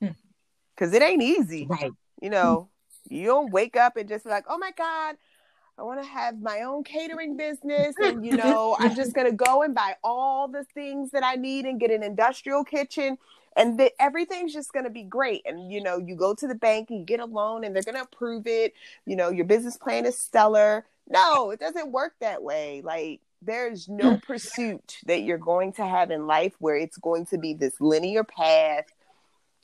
[0.00, 0.94] Because hmm.
[0.96, 1.92] it ain't easy right.
[2.20, 2.68] you know?
[3.08, 5.16] You don't wake up and just like oh my god
[5.80, 9.36] I want to have my own catering business and you know I'm just going to
[9.36, 13.16] go and buy all the things that I need and get an industrial kitchen
[13.56, 15.42] and the, everything's just going to be great.
[15.44, 17.82] And you know you go to the bank and you get a loan and they're
[17.82, 18.74] going to approve it.
[19.06, 20.84] You know your business plan is stellar.
[21.08, 22.82] No it doesn't work that way.
[22.84, 24.18] Like there's no hmm.
[24.18, 28.22] pursuit that you're going to have in life where it's going to be this linear
[28.22, 28.84] path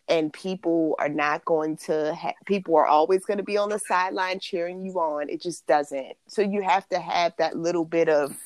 [0.09, 3.79] and people are not going to ha- people are always going to be on the
[3.79, 8.09] sideline cheering you on it just doesn't so you have to have that little bit
[8.09, 8.37] of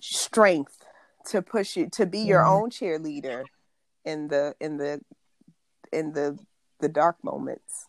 [0.00, 0.84] strength
[1.24, 2.64] to push you to be your mm-hmm.
[2.64, 3.44] own cheerleader
[4.04, 5.00] in the in the
[5.92, 6.38] in the
[6.80, 7.86] the dark moments.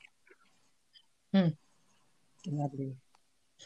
[1.33, 1.49] Hmm.
[2.47, 2.95] Lovely.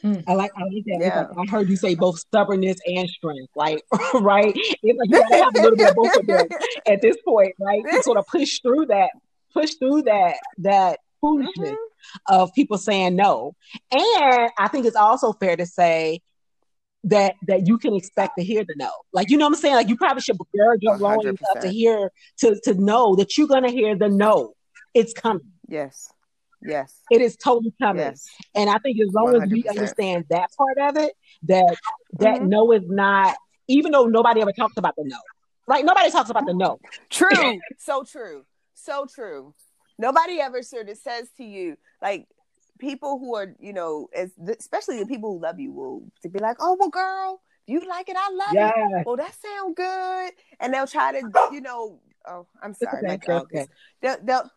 [0.02, 0.16] Hmm.
[0.28, 0.98] I like I like that.
[1.00, 1.28] Yeah.
[1.36, 3.84] Like, I heard you say both stubbornness and strength, like
[4.16, 4.54] right.
[4.56, 6.48] It's like you gotta have a little bit of both of them
[6.88, 7.84] at this point, right?
[7.92, 9.10] To sort of push through that,
[9.54, 12.34] push through that that foolishness mm-hmm.
[12.34, 13.56] of people saying no.
[13.92, 16.22] And I think it's also fair to say
[17.06, 18.92] that that you can expect to hear the no.
[19.14, 19.76] Like you know what I'm saying?
[19.76, 23.48] Like you probably should gird your loins up to hear to to know that you're
[23.48, 24.54] gonna hear the no.
[24.94, 25.52] It's coming.
[25.68, 26.10] Yes.
[26.62, 27.02] Yes.
[27.12, 28.04] It is totally coming.
[28.04, 28.26] Yes.
[28.56, 29.44] And I think as long 100%.
[29.44, 31.78] as we understand that part of it, that
[32.14, 32.50] that mm-hmm.
[32.50, 33.36] no is not
[33.68, 35.18] even though nobody ever talks about the no.
[35.68, 36.80] Like nobody talks about the no.
[37.10, 37.60] True.
[37.78, 38.46] so true.
[38.74, 39.54] So true.
[40.00, 42.28] Nobody ever sort of says to you, like,
[42.78, 46.40] people who are, you know, as especially the people who love you will to be
[46.40, 49.06] like, oh well, girl, you like it, I love it.
[49.06, 53.18] Well, that sound good, and they'll try to, you know, oh, I'm sorry, okay, my
[53.18, 53.44] dog.
[53.44, 53.68] Okay.
[54.02, 54.52] They'll, they'll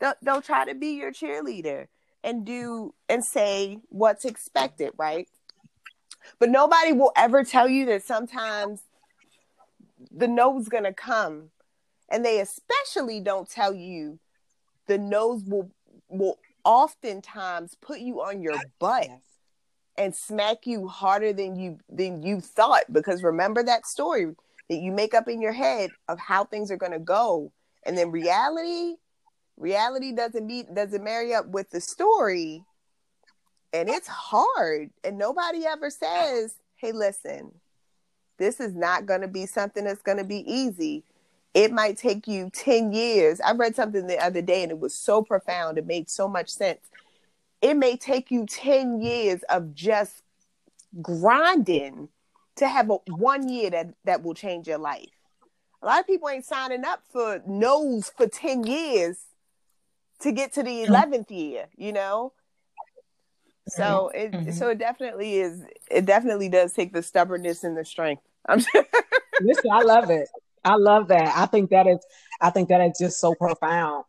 [0.00, 1.86] they'll they'll try to be your cheerleader
[2.24, 5.28] and do and say what's expected, right?
[6.38, 8.82] But nobody will ever tell you that sometimes
[10.10, 11.50] the no's gonna come,
[12.08, 14.18] and they especially don't tell you
[14.86, 15.70] the no's will
[16.08, 19.08] will oftentimes put you on your butt
[19.96, 22.84] and smack you harder than you than you thought.
[22.92, 24.34] Because remember that story
[24.68, 27.52] that you make up in your head of how things are going to go.
[27.84, 28.96] And then reality
[29.58, 32.64] reality doesn't meet doesn't marry up with the story
[33.72, 37.52] and it's hard and nobody ever says hey listen
[38.38, 41.04] this is not going to be something that's going to be easy
[41.54, 43.40] it might take you 10 years.
[43.40, 45.78] I read something the other day and it was so profound.
[45.78, 46.80] It made so much sense.
[47.60, 50.22] It may take you 10 years of just
[51.02, 52.08] grinding
[52.56, 55.08] to have a one year that, that will change your life.
[55.82, 59.18] A lot of people ain't signing up for no's for 10 years
[60.20, 62.32] to get to the 11th year, you know?
[63.68, 64.50] So it mm-hmm.
[64.52, 68.22] so it definitely is it definitely does take the stubbornness and the strength.
[68.48, 68.58] I'm
[69.40, 70.28] Listen, I love it.
[70.64, 71.36] I love that.
[71.36, 71.98] I think that is
[72.40, 74.04] I think that is just so profound.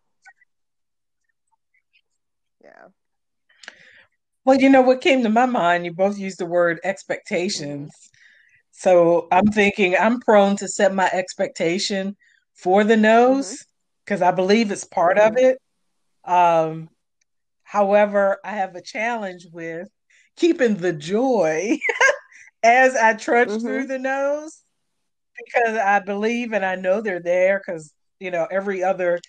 [2.63, 2.87] Yeah.
[4.45, 7.91] Well, you know what came to my mind, you both used the word expectations.
[8.71, 12.15] So I'm thinking I'm prone to set my expectation
[12.53, 13.65] for the no's
[14.05, 14.29] because mm-hmm.
[14.29, 15.35] I believe it's part mm-hmm.
[15.35, 15.61] of it.
[16.25, 16.89] Um,
[17.63, 19.87] however, I have a challenge with
[20.35, 21.77] keeping the joy
[22.63, 23.65] as I trudge mm-hmm.
[23.65, 24.63] through the no's
[25.37, 29.19] because I believe and I know they're there because you know every other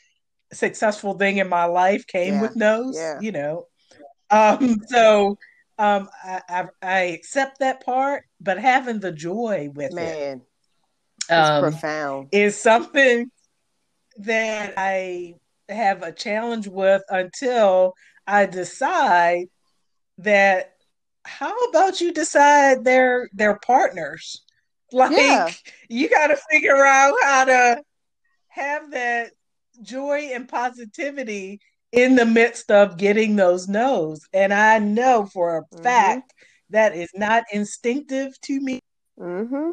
[0.53, 2.43] successful thing in my life came yeah.
[2.43, 3.21] with no's, Yeah.
[3.21, 3.67] You know,
[4.31, 5.39] um, so
[5.79, 10.43] um, I, I, I accept that part, but having the joy with Man,
[11.29, 13.31] it, um, profound is something
[14.19, 15.35] that I
[15.71, 17.95] have a challenge with until
[18.27, 19.47] I decide
[20.19, 20.75] that
[21.25, 24.43] how about you decide they're they're partners
[24.93, 25.51] like yeah.
[25.89, 27.83] you got to figure out how to
[28.49, 29.31] have that
[29.83, 31.61] joy and positivity
[31.93, 34.27] in the midst of getting those no's.
[34.33, 35.83] And I know for a mm-hmm.
[35.83, 36.35] fact
[36.71, 38.81] that is not instinctive to me.
[39.19, 39.71] Mm-hmm.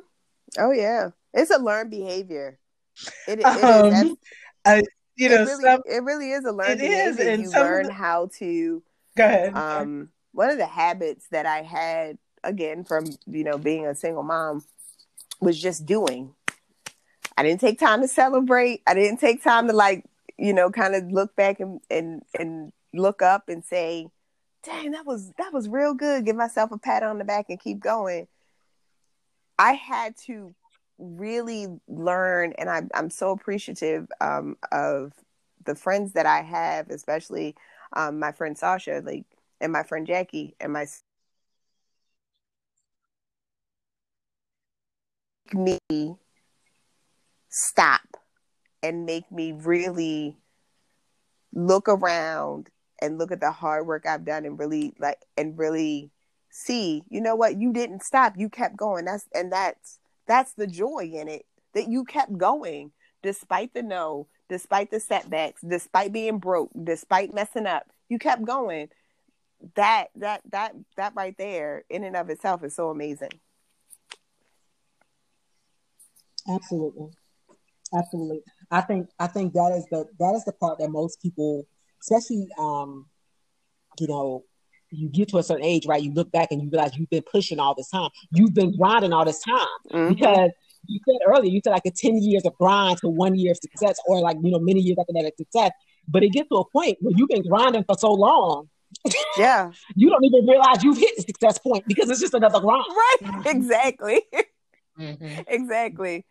[0.57, 2.60] Oh yeah, it's a learned behavior.
[3.27, 4.15] It, it Um, is.
[4.65, 4.83] I,
[5.17, 7.88] you know, it really, some, it really is a learned it is, and you learn
[7.88, 8.82] the- how to.
[9.15, 9.53] go ahead.
[9.56, 14.23] Um, one of the habits that I had again from you know being a single
[14.23, 14.63] mom
[15.41, 16.34] was just doing.
[17.36, 18.82] I didn't take time to celebrate.
[18.88, 20.06] I didn't take time to like
[20.38, 24.08] you know kind of look back and and and look up and say,
[24.63, 27.60] "Dang, that was that was real good." Give myself a pat on the back and
[27.60, 28.27] keep going.
[29.60, 30.53] I had to
[30.97, 35.13] really learn, and I, I'm so appreciative um, of
[35.65, 37.55] the friends that I have, especially
[37.93, 39.25] um, my friend Sasha, like,
[39.62, 40.86] and my friend Jackie, and my
[45.53, 45.79] me
[47.49, 48.01] stop
[48.83, 50.38] and make me really
[51.53, 52.69] look around
[53.01, 56.12] and look at the hard work I've done and really like and really
[56.51, 58.33] see, you know what, you didn't stop.
[58.38, 59.05] You kept going.
[59.05, 61.46] That's and that's that's the joy in it.
[61.74, 67.68] That you kept going despite the no, despite the setbacks, despite being broke, despite messing
[67.68, 67.84] up.
[68.10, 68.90] You kept going.
[69.76, 73.32] That that that that right there in and of itself is so amazing.
[76.50, 77.10] Absolutely.
[77.94, 78.42] Absolutely.
[78.72, 81.66] I think I think that is the that is the part that most people,
[82.02, 83.08] especially um,
[84.00, 84.44] you know,
[84.91, 86.02] you get to a certain age, right?
[86.02, 88.10] You look back and you realize you've been pushing all this time.
[88.32, 89.67] You've been grinding all this time.
[89.91, 90.10] Mhm.
[90.10, 90.52] Because
[90.88, 93.58] you said earlier, you said like a 10 years of grind to one year of
[93.58, 95.71] success, or like you know, many years after that of success.
[96.08, 98.69] But it gets to a point where you've been grinding for so long,
[99.38, 99.71] Yeah.
[99.95, 102.86] you don't even realize you've hit the success point because it's just another grind.
[102.89, 103.45] Right.
[103.47, 104.21] Exactly.
[104.97, 105.43] Mhm.
[105.47, 106.26] exactly.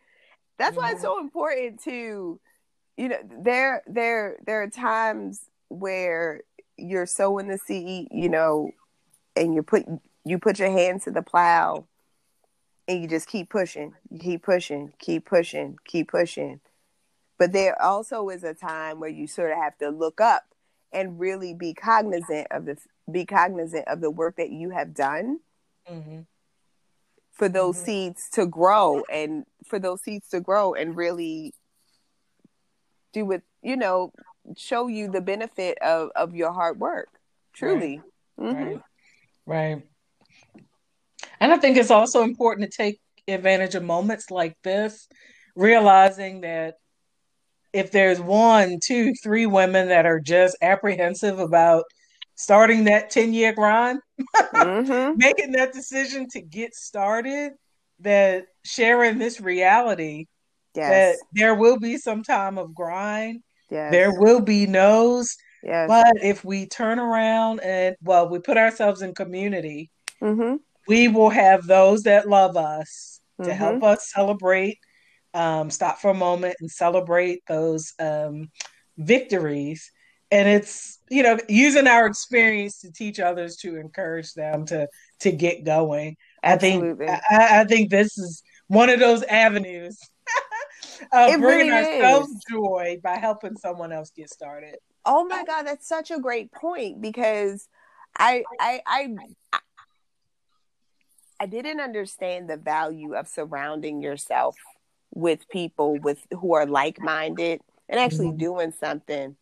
[0.59, 2.41] That's why it's so important to,
[2.97, 6.41] you know, there there there are times where
[6.77, 8.71] you're sowing the seed, you know,
[9.35, 9.85] and you put
[10.25, 11.87] you put your hand to the plow
[12.89, 16.61] and you just keep pushing, you keep pushing, keep pushing, keep pushing.
[17.39, 20.45] But there also is a time where you sort of have to look up
[20.93, 22.77] and really be cognizant of the
[23.11, 25.41] be cognizant of the work that you have done
[25.89, 26.27] Mhm.
[27.33, 27.85] for those Mhm.
[27.85, 31.55] seeds to grow and for those seeds to grow and really
[33.13, 34.13] do with you know
[34.57, 37.09] show you the benefit of of your hard work
[37.53, 38.03] truly
[38.39, 38.55] Mhm.
[38.55, 38.81] Right.
[39.47, 39.83] Right.
[41.41, 45.09] And I think it's also important to take advantage of moments like this,
[45.55, 46.75] realizing that
[47.73, 51.85] if there's one, two, three women that are just apprehensive about
[52.35, 54.01] starting that 10 year grind,
[54.53, 55.17] Mhm.
[55.17, 57.53] making that decision to get started,
[58.01, 60.27] that sharing this reality
[60.75, 65.89] yes that there will be some time of grind, yes there will be no's, yes
[65.89, 69.91] but if we turn around and, well, we put ourselves in community,
[70.23, 70.59] Mhm.
[70.89, 73.57] we will have those that love us to Mhm.
[73.57, 74.79] help us celebrate,
[75.35, 78.51] um, stop for a moment and celebrate those um,
[78.97, 79.91] victories.
[80.31, 84.89] And it's, you know, using our experience to teach others to encourage them to
[85.21, 86.17] to get going.
[86.43, 89.99] absolutely I think I, I think this is one of those avenues
[91.13, 92.45] of It bringing really ourselves is.
[92.51, 94.77] joy by helping someone else get started.
[95.05, 97.69] oh my god that's such a great point because
[98.19, 99.15] i i i
[99.53, 99.59] I-
[101.39, 104.57] I didn't understand the value of surrounding yourself
[105.15, 108.39] with people with who are like-minded and actually Mhm.
[108.39, 109.37] doing something.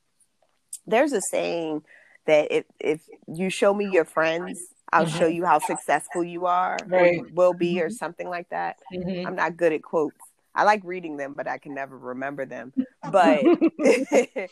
[0.87, 1.85] There's a saying
[2.27, 4.61] that if if you show me your friends,
[4.93, 7.21] I'll show you how successful you are Right.
[7.21, 7.93] or will be or Mhm.
[7.93, 8.77] something like that.
[8.93, 9.27] Mhm.
[9.27, 10.17] I'm not good at quotes.
[10.55, 12.73] I like reading them, but I can never remember them.
[13.11, 13.45] But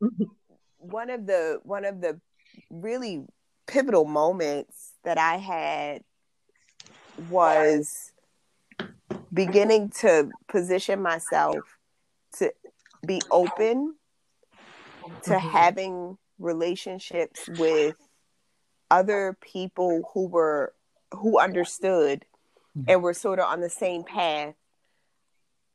[0.78, 2.20] one of the one of the
[2.70, 3.24] really
[3.66, 6.02] pivotal moments that I had
[7.16, 8.12] was
[9.32, 11.64] beginning to position myself
[12.38, 12.52] to
[13.06, 13.96] be open
[15.24, 15.40] to Mhm.
[15.52, 17.96] having relationships with
[18.90, 20.74] other people who were
[21.12, 22.24] who understood
[22.86, 24.54] and were sort of on the same path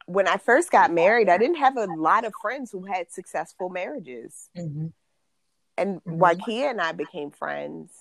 [0.05, 3.69] when I first got married, I didn't have a lot of friends who had successful
[3.69, 4.49] marriages.
[4.55, 4.93] Mhm.
[5.77, 6.19] And Mhm.
[6.19, 7.91] Wakia and I became friends.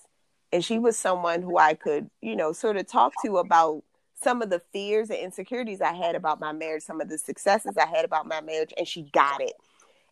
[0.51, 3.83] And she was someone who I could, you know, sort of talk to about
[4.13, 7.75] some of the fears and insecurities I had about my marriage, some of the successes
[7.77, 9.53] I had about my marriage, and she got it.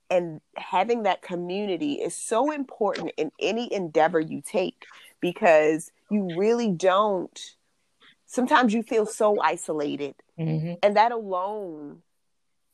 [0.09, 4.85] And having that community is so important in any endeavor you take
[5.21, 7.55] because you really don't.
[8.31, 10.15] Sometimes you feel so isolated.
[10.39, 10.79] Mhm.
[10.81, 12.01] and that alone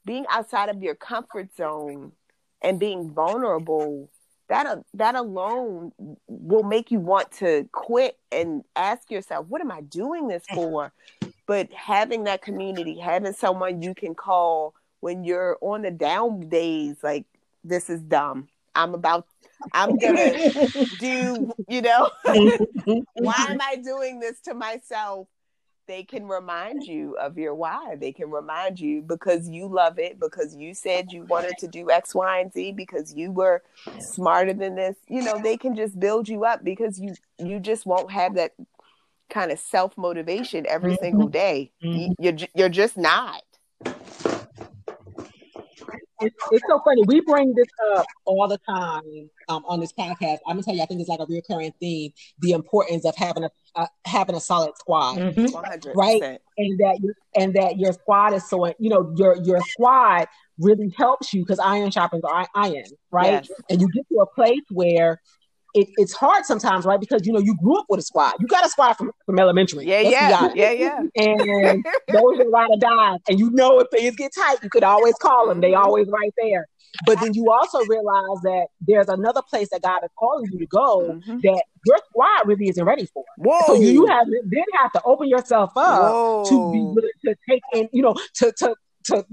[0.06, 2.14] being outside of your comfort zone
[2.62, 4.10] and being vulnerable
[4.48, 5.92] that that alone
[6.28, 10.94] will make you want to quit and ask yourself what am i doing this for?
[11.46, 16.96] But having that community having someone you can call when you're on the down days
[17.04, 17.26] like
[17.66, 18.48] this is dumb.
[18.76, 19.26] I'm about
[19.74, 20.32] i'm gonna
[21.00, 22.10] do you know?
[23.16, 25.28] Why am i doing this to myself
[25.88, 27.96] they can remind you of your why.
[27.96, 31.90] They can remind you because you love it, because you said you wanted to do
[31.90, 33.64] X, Y, and Z, because you were
[34.00, 34.98] smarter than this.
[35.08, 38.54] You know, they can just build you up because you you just won't have that
[39.30, 41.04] kind of self motivation every mm-hmm.
[41.04, 41.72] single day.
[41.84, 42.22] Mm-hmm.
[42.22, 43.44] You're you're just not
[46.22, 47.04] it's, it's so funny.
[47.06, 50.40] We bring this up all the time um, on this podcast.
[50.48, 53.44] I'm gonna tell you, I think it's like a recurring theme: the importance of having
[53.44, 55.98] a uh, having a solid squad, mm-hmm.
[55.98, 56.40] right?
[56.58, 60.28] And that you, and that your squad is so you know your your squad
[60.60, 62.24] really helps you because iron sharpens
[62.56, 63.48] iron, right?
[63.48, 63.52] Yes.
[63.70, 65.22] And you get to a place where
[65.78, 67.00] it, it's hard sometimes, right?
[67.00, 68.34] Because you know you grew up with a squad.
[68.40, 69.86] You got a squad from, from elementary.
[69.86, 71.00] Yeah, yeah, yeah, yeah.
[71.16, 73.22] And those are a lot of dimes.
[73.30, 75.62] And you know if things get tight, you could always call them.
[75.62, 75.84] They mm-hmm.
[75.84, 76.68] always right there.
[77.06, 80.66] But then you also realize that there's another place that God is calling you to
[80.66, 81.40] go mm-hmm.
[81.44, 83.24] that your squad really isn't ready for.
[83.38, 83.60] Whoa.
[83.68, 86.46] So you, you have then have to open yourself up Whoa.
[86.48, 88.76] to be willing to take in, you know, to to
[89.08, 89.26] to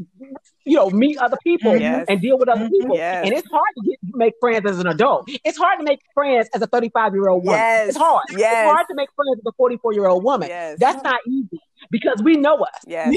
[0.65, 2.07] you know meet other people yes.
[2.09, 2.81] and deal with other mm-hmm.
[2.81, 2.97] people.
[2.97, 3.25] Yes.
[3.25, 5.29] And it's hard to get, make friends as an adult.
[5.45, 7.59] It's hard to make friends as a 35 year old woman.
[7.59, 7.89] Yes.
[7.91, 8.25] It's hard.
[8.31, 8.41] Yes.
[8.41, 10.49] It's hard to make friends as a 44 year old woman.
[10.49, 10.79] Yes.
[10.79, 11.61] That's not easy
[11.91, 12.81] because we know us.
[12.87, 13.15] Yes.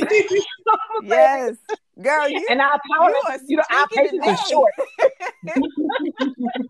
[1.03, 1.57] yes.
[2.01, 4.71] Girl, you, and our tolerance, you, you know, our patience is short.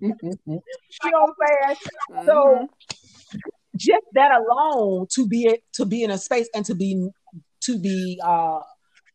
[0.01, 1.75] you know what I'm saying?
[2.09, 2.25] Mm-hmm.
[2.25, 2.69] So
[3.75, 7.09] just that alone to be to be in a space and to be
[7.61, 8.59] to be uh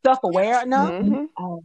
[0.05, 1.43] self aware enough mm-hmm.
[1.43, 1.59] um,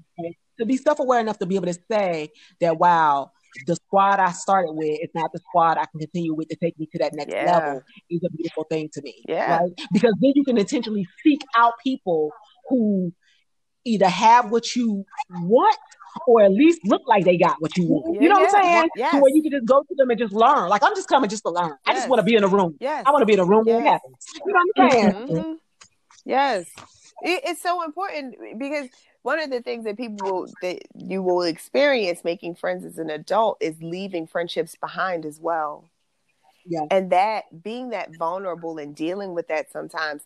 [0.59, 2.31] to be self aware enough to be able to say
[2.61, 3.31] that wow,
[3.67, 6.79] the squad I started with is not the squad I can continue with to take
[6.79, 7.53] me to that next yeah.
[7.53, 9.23] level is a beautiful thing to me.
[9.29, 9.59] Yeah.
[9.59, 9.73] Right?
[9.93, 12.31] Because then you can intentionally seek out people
[12.69, 13.13] who
[13.85, 15.79] either have what you want
[16.27, 18.15] or at least look like they got what you want.
[18.15, 18.89] Yeah, you know yeah, what I'm saying?
[18.97, 19.15] Yes.
[19.15, 20.69] where you can just go to them and just learn.
[20.69, 21.69] Like I'm just coming just to learn.
[21.69, 21.79] Yes.
[21.87, 22.77] I just want to be in a room.
[22.81, 23.05] Yes.
[23.07, 23.75] I want to be in a room yes.
[23.75, 24.27] where it happens.
[24.35, 25.29] You know what I'm saying?
[25.29, 25.53] Mm-hmm.
[26.25, 26.67] Yes
[27.23, 28.89] it, it's so important because
[29.23, 33.11] one of the things that people will, that you will experience making friends as an
[33.11, 35.91] adult is leaving friendships behind as well.
[36.67, 36.87] Yeah.
[36.91, 40.23] And that being that vulnerable and dealing with that sometimes,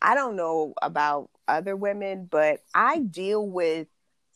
[0.00, 3.88] I don't know about other women, but I deal with,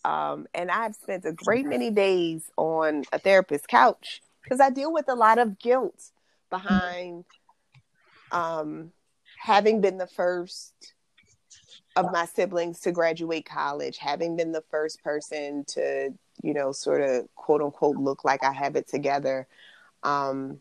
[0.05, 4.93] um, and I've spent a great many days on a therapist's couch because I deal
[4.93, 6.11] with a lot of guilt
[6.51, 7.25] behind
[8.31, 8.93] um,
[9.39, 10.94] having been the first
[11.97, 17.01] of my siblings to graduate college, having been the first person to, you know, sort
[17.01, 19.47] of quote unquote look like I have it together.
[20.03, 20.61] Um,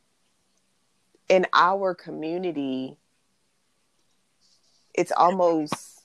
[1.29, 2.97] in our community,
[4.93, 6.01] it's almost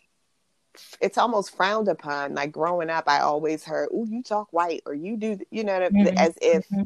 [1.00, 2.34] it's almost frowned upon.
[2.34, 5.72] Like growing up, I always heard, "Oh, you talk white," or "You do," you know,
[5.72, 6.16] mm-hmm.
[6.16, 6.82] as if mm-hmm.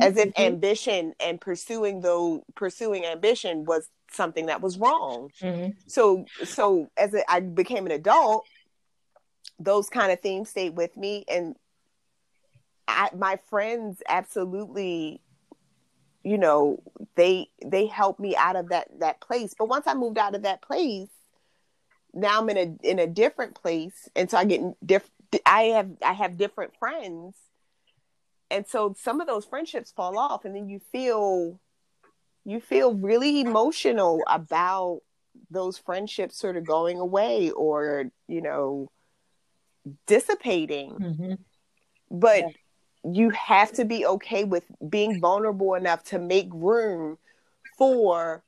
[0.00, 0.42] As if mm-hmm.
[0.42, 5.30] ambition and pursuing though pursuing ambition was something that was wrong.
[5.40, 5.72] Mm-hmm.
[5.86, 8.46] So so as I became an adult,
[9.58, 11.56] those kind of things stayed with me, and
[12.88, 15.20] I, my friends absolutely
[16.24, 16.82] you know
[17.16, 20.42] they they helped me out of that that place but once i moved out of
[20.42, 21.08] that place
[22.14, 25.12] now i'm in a in a different place and so i get different
[25.46, 27.34] i have i have different friends
[28.52, 31.58] and so some of those friendships fall off and then you feel
[32.44, 35.00] you feel really emotional about
[35.50, 38.88] those friendships sort of going away or you know
[40.06, 41.34] dissipating mm-hmm.
[42.10, 43.10] but yeah.
[43.12, 47.18] you have to be okay with being vulnerable enough to make room
[47.76, 48.42] for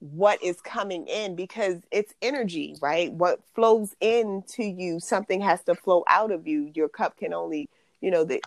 [0.00, 5.74] what is coming in because it's energy right what flows into you something has to
[5.74, 7.68] flow out of you your cup can only
[8.00, 8.40] you know that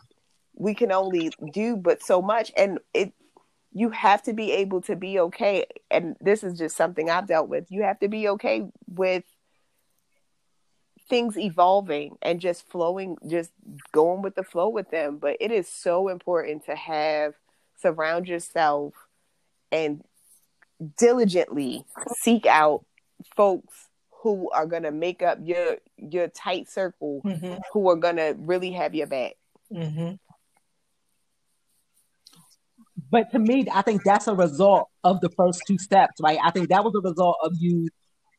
[0.55, 3.13] we can only do but so much and it
[3.73, 7.47] you have to be able to be okay and this is just something i've dealt
[7.47, 9.23] with you have to be okay with
[11.09, 13.51] things evolving and just flowing just
[13.91, 17.33] going with the flow with them but it is so important to have
[17.81, 18.93] surround yourself
[19.71, 20.03] and
[20.97, 21.85] diligently
[22.21, 22.85] seek out
[23.35, 23.89] folks
[24.21, 27.55] who are going to make up your your tight circle mm-hmm.
[27.73, 29.33] who are going to really have your back
[29.73, 30.13] mm-hmm.
[33.11, 36.39] But to me, I think that's a result of the first two steps, right?
[36.43, 37.87] I think that was a result of you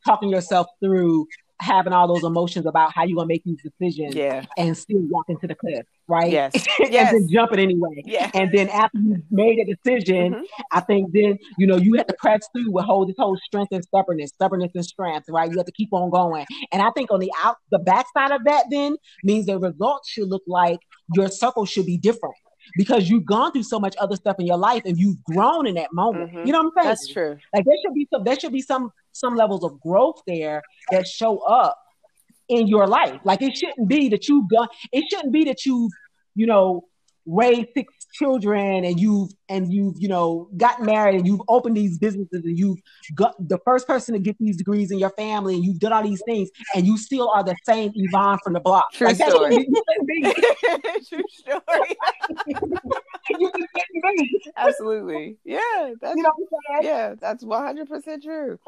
[0.07, 1.27] talking yourself through
[1.61, 4.45] having all those emotions about how you're gonna make these decisions yeah.
[4.59, 6.33] and still walk into the cliff, right?
[6.33, 6.53] Yes.
[6.81, 7.13] and Yes.
[7.13, 8.03] then jump it anyway.
[8.05, 8.29] Yeah.
[8.35, 10.43] And then after you made a decision, Mhm.
[10.73, 13.71] I think then you know you have to press through with whole this whole strength
[13.71, 15.49] and stubbornness, stubbornness and strength, right?
[15.49, 16.47] You have to keep on going.
[16.73, 20.29] And I think on the out the backside of that then means the results should
[20.29, 20.81] look like
[21.15, 22.35] your circle should be different
[22.77, 25.75] because you've gone through so much other stuff in your life and you've grown in
[25.75, 26.33] that moment.
[26.33, 26.47] Mhm.
[26.47, 26.89] You know what I'm saying?
[26.89, 27.39] That's true.
[27.55, 31.07] Like there should be some there should be some some levels of growth there that
[31.07, 31.77] show up
[32.49, 33.21] in your life.
[33.25, 35.93] Like it shouldn't be that you've gone it shouldn't be that you've,
[36.35, 36.87] you know,
[37.27, 41.99] raised six children and you've and you've, you know, gotten married and you've opened these
[41.99, 42.79] businesses and you've
[43.15, 46.03] got the first person to get these degrees in your family and you've done all
[46.03, 48.85] these things and you still are the same Yvonne from the block.
[48.93, 49.55] True like story.
[49.55, 51.97] shouldn't you shouldn't be- true story.
[53.39, 54.41] you shouldn't be.
[54.57, 55.37] Absolutely.
[55.45, 55.93] Yeah.
[56.01, 56.93] That's You know what I'm saying?
[56.95, 57.15] yeah.
[57.21, 58.59] That's one hundred percent true.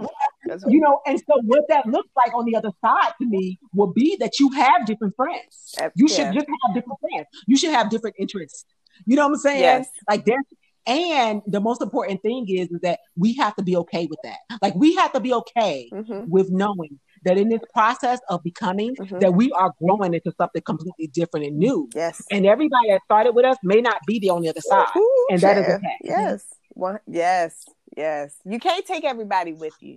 [0.46, 3.58] That's you know, and so what that looks like on the other side to me
[3.74, 5.74] will be that you have different friends.
[5.94, 7.26] You should just have different friends.
[7.46, 8.64] You should have different interests.
[9.06, 9.60] You know what I'm saying?
[9.60, 9.88] Yes.
[10.08, 10.38] Like there,
[10.86, 14.38] and the most important thing is, is that we have to be okay with that.
[14.62, 16.28] Like we have to be okay Mhm.
[16.28, 19.20] with knowing that in this process of becoming, Mhm.
[19.20, 21.88] that we are growing into something completely different and new.
[21.94, 22.22] Yes.
[22.30, 24.88] And everybody that started with us may not be the on the other side.
[24.96, 25.78] Ooh, and that is child.
[25.80, 25.96] okay.
[26.02, 26.44] Yes.
[26.74, 27.64] One, yes.
[27.96, 28.36] Yes.
[28.44, 29.96] You can't take everybody with you.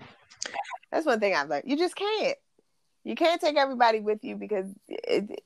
[0.91, 1.66] That's one thing I've learned.
[1.68, 2.38] You just can't.
[3.04, 5.43] You can't take everybody with you because it,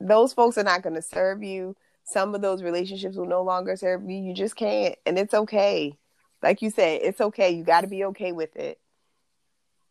[0.00, 1.74] those folks are not going to serve you.
[2.06, 4.16] Some of those relationships will no longer serve you.
[4.16, 4.96] You just can't.
[5.04, 5.98] And it's okay.
[6.42, 7.50] Like you said, it's okay.
[7.50, 8.78] You got to be okay with it.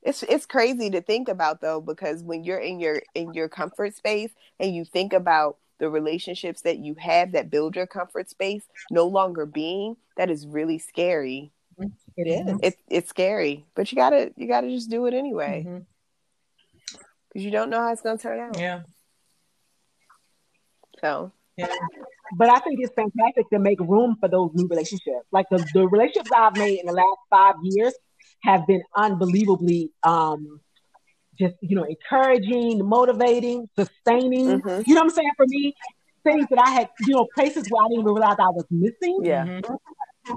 [0.02, 3.96] It's it's crazy to think about though because when you're in your in your comfort
[3.96, 8.64] space and you think about the relationships that you have that build your comfort space
[8.92, 11.92] no longer being that is really scary It
[12.28, 12.50] mm-hmm.
[12.50, 12.60] is.
[12.62, 15.80] it's it's scary but you gotta you gotta just do it anyway mm-hmm.
[17.28, 18.82] because you don't know how it's gonna turn out Yeah.
[21.02, 25.26] so But I think it's fantastic to make room for those new relationships.
[25.32, 27.94] Like the, the relationships I've made in the last five years
[28.44, 30.60] have been unbelievably um
[31.40, 34.62] just you know encouraging, motivating, sustaining.
[34.62, 34.88] Mhm.
[34.88, 35.32] You know what I'm saying?
[35.38, 35.74] For me,
[36.24, 39.22] things that I had, you know, places where I didn't even realize I was missing.
[39.24, 39.78] yeah Mhm.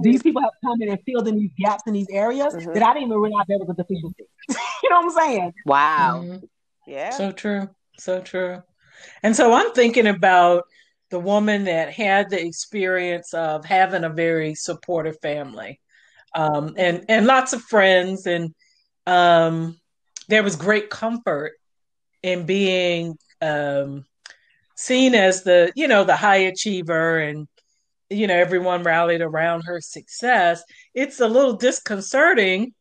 [0.03, 2.75] These people have come in and filled in these gaps in these areas Mhm.
[2.75, 4.27] that I didn't even realize there was a deficiency.
[4.83, 5.53] you know what I'm saying?
[5.65, 6.49] wow Mhm.
[6.87, 7.69] yeah So true.
[7.99, 8.63] So true.
[9.23, 10.65] And so I'm thinking about
[11.11, 15.81] the woman that had the experience of having a very supportive family
[16.35, 18.27] um, and, and lots of friends.
[18.27, 18.55] And
[19.07, 19.79] um,
[20.29, 21.53] there was great comfort
[22.23, 24.05] in being um,
[24.77, 27.49] seen as the, you know, the high achiever and,
[28.11, 30.63] you know, everyone rallied around her success.
[30.95, 32.75] It's a little disconcerting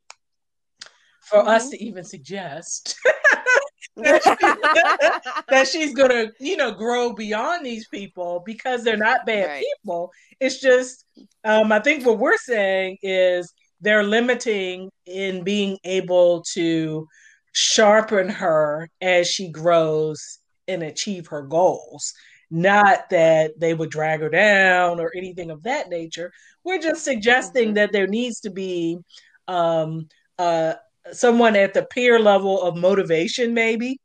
[1.21, 2.97] for us to even suggest
[5.49, 9.63] that she's gonna, you know, grow beyond these people because they're not bad Right.
[9.83, 10.11] people.
[10.39, 11.05] It's just,
[11.43, 17.07] um, I think what we're saying is they're limiting in being able to
[17.53, 22.13] sharpen her as she grows and achieve her goals.
[22.51, 26.31] Not that they would drag her down or anything of that nature.
[26.63, 27.75] We're just suggesting Mhm.
[27.75, 28.99] that there needs to be
[29.47, 30.73] um, uh,
[31.11, 33.99] someone at the peer level of motivation, maybe,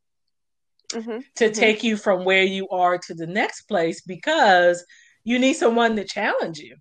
[0.90, 1.24] Mhm.
[1.36, 1.54] to Mhm.
[1.54, 4.84] take you from where you are to the next place because
[5.24, 6.76] you need someone to challenge you.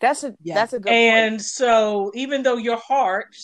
[0.00, 0.54] that's a Yeah.
[0.54, 3.36] that's a good point And so, even though your heart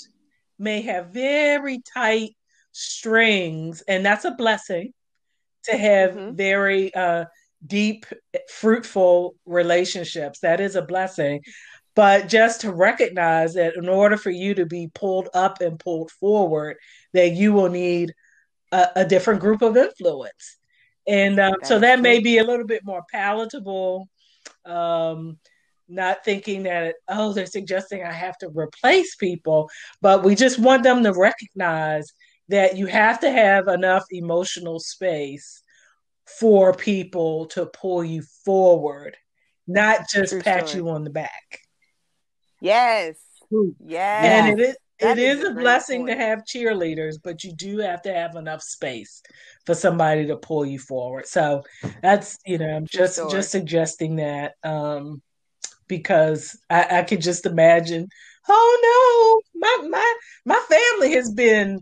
[0.59, 2.35] may have very tight
[2.73, 4.93] strings, and that's a blessing
[5.65, 6.35] to have Mhm.
[6.35, 7.27] very uh,
[7.67, 8.07] deep,
[8.49, 11.43] fruitful relationships, that is a blessing.
[11.97, 16.13] But just to recognize that in order for you to be pulled up and pulled
[16.13, 16.77] forward,
[17.15, 18.15] that you will need
[18.71, 20.59] a, a different group of influence.
[21.09, 24.09] And um, so that may be a little bit more palatable.
[24.65, 25.39] Um,
[25.89, 29.71] not thinking that, oh, they're suggesting I have to replace people,
[30.03, 32.13] but we just want them to recognize
[32.49, 35.63] that you have to have enough emotional space
[36.41, 39.17] for people to pull you forward,
[39.67, 40.83] not just True pat story.
[40.83, 41.61] you on the back.
[42.71, 43.17] Yes
[43.85, 47.53] yes And it is That it is is a blessing to have cheerleaders, but you
[47.53, 49.23] do have to have enough space
[49.67, 51.27] for somebody to pull you forward.
[51.27, 51.63] So
[52.03, 53.31] that's you know, I'm just story.
[53.31, 55.21] just suggesting that um
[55.89, 58.09] because I, I could just imagine,
[58.49, 60.15] oh no, my my
[60.47, 61.81] my family has been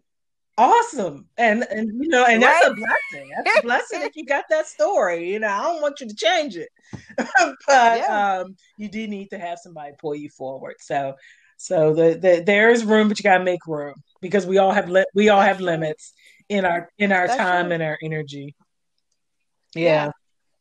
[0.59, 1.29] awesome.
[1.37, 3.31] And and you know, and that's a blessing.
[3.37, 5.33] That's a blessing if you got that story.
[5.33, 6.69] You know, I don't want you to change it.
[7.19, 8.41] but Yeah.
[8.43, 10.77] um you do need to have somebody pull you forward.
[10.81, 11.15] So
[11.57, 14.89] so the, the there is room, but you gotta make room because we all have
[14.89, 16.13] li- we all have limits
[16.49, 17.75] in our in our That's time true.
[17.75, 18.55] and our energy.
[19.75, 20.07] Yeah.
[20.07, 20.11] Yeah.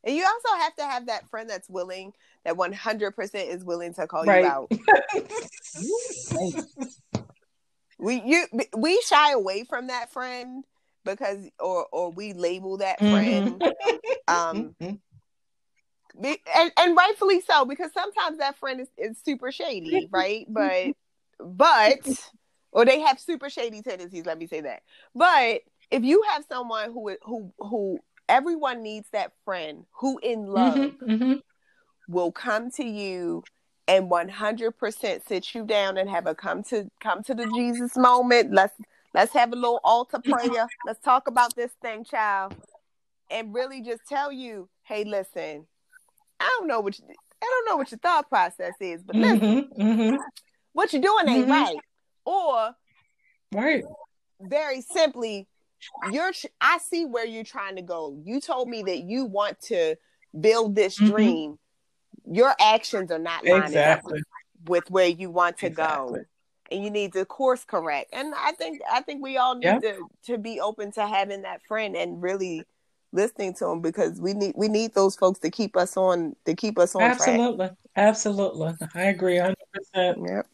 [0.06, 2.12] And you also have to have that friend that's willing,
[2.44, 4.44] that 100% is willing to call Right.
[4.44, 4.70] you out.
[8.00, 8.46] we you
[8.78, 10.64] we shy away from that friend
[11.06, 13.62] because or or we label that friend.
[14.28, 15.00] Um Mhm.
[16.22, 20.46] be- and, and rightfully so because sometimes that friend is, is super shady right?
[20.48, 20.94] But
[21.40, 22.00] but
[22.72, 24.84] or they have super shady tendencies let me say that.
[25.16, 30.78] But if you have someone who who who everyone needs that friend who in love
[30.78, 31.42] Mhm, mhm.
[32.08, 33.44] will come to you
[33.88, 38.54] and 100% sit you down and have a come to come to the Jesus moment.
[38.54, 38.74] Let's
[39.14, 40.68] let's have a little altar prayer.
[40.86, 42.54] let's talk about this thing, child.
[43.30, 45.68] And really just tell you, "Hey, listen.
[46.40, 49.70] I don't know what you, I don't know what your thought process is, but listen,
[49.78, 50.18] Mhm, mhm.
[50.74, 51.52] what you're doing ain't Mhm.
[51.52, 51.80] right."
[52.26, 52.76] Or
[53.52, 53.84] Right.
[54.40, 55.48] very simply,
[56.12, 56.32] you're
[56.62, 58.20] I see where you're trying to go.
[58.24, 59.96] You told me that you want to
[60.40, 61.06] build this Mhm.
[61.08, 61.60] dream.
[62.32, 64.20] Your actions are not lining Exactly.
[64.20, 66.20] up with where you want to Exactly.
[66.20, 66.26] go.
[66.72, 68.10] And you need to course correct.
[68.14, 69.82] And I think I think we all need Yep.
[69.82, 72.64] to to be open to having that friend and really
[73.12, 76.56] listening to them because we need we need those folks to keep us on to
[76.56, 77.12] keep us on track.
[77.20, 77.70] Absolutely.
[77.96, 78.74] Absolutely.
[78.96, 79.56] I agree 100%.
[80.28, 80.48] Yep.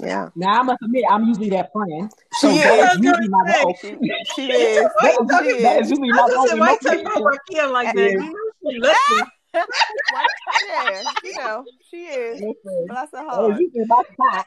[0.00, 0.28] Yeah.
[0.34, 2.10] Now I must admit, I'm usually that friend.
[2.40, 2.98] She So that is.
[2.98, 3.76] is usually my goal.
[3.80, 3.96] She,
[4.34, 4.88] she is.
[4.98, 5.86] Why you She talking- That is.
[5.86, 6.44] is usually I my just goal.
[6.44, 8.10] why you most talking about Rakia like that?
[8.10, 8.34] You know,
[8.70, 9.26] she listening.
[10.68, 12.40] yeah, you know, she is.
[12.40, 13.60] Listen, Bless her heart.
[13.60, 14.46] usually my spot.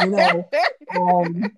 [0.00, 0.48] you know.
[0.96, 1.52] Um,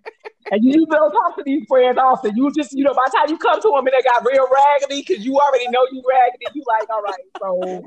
[0.51, 2.37] and you don't talk to these friends often.
[2.37, 4.47] You just, you know, by the time you come to them and they got real
[4.49, 7.87] raggedy, because you already know you raggedy, you like, all right, so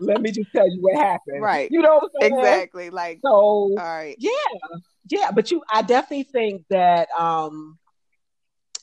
[0.00, 1.42] let me just tell you what happened.
[1.42, 1.70] Right.
[1.70, 2.90] You know what I'm exactly.
[2.90, 4.16] Like, So all right.
[4.18, 4.30] yeah,
[5.08, 7.78] yeah, but you, I definitely think that um,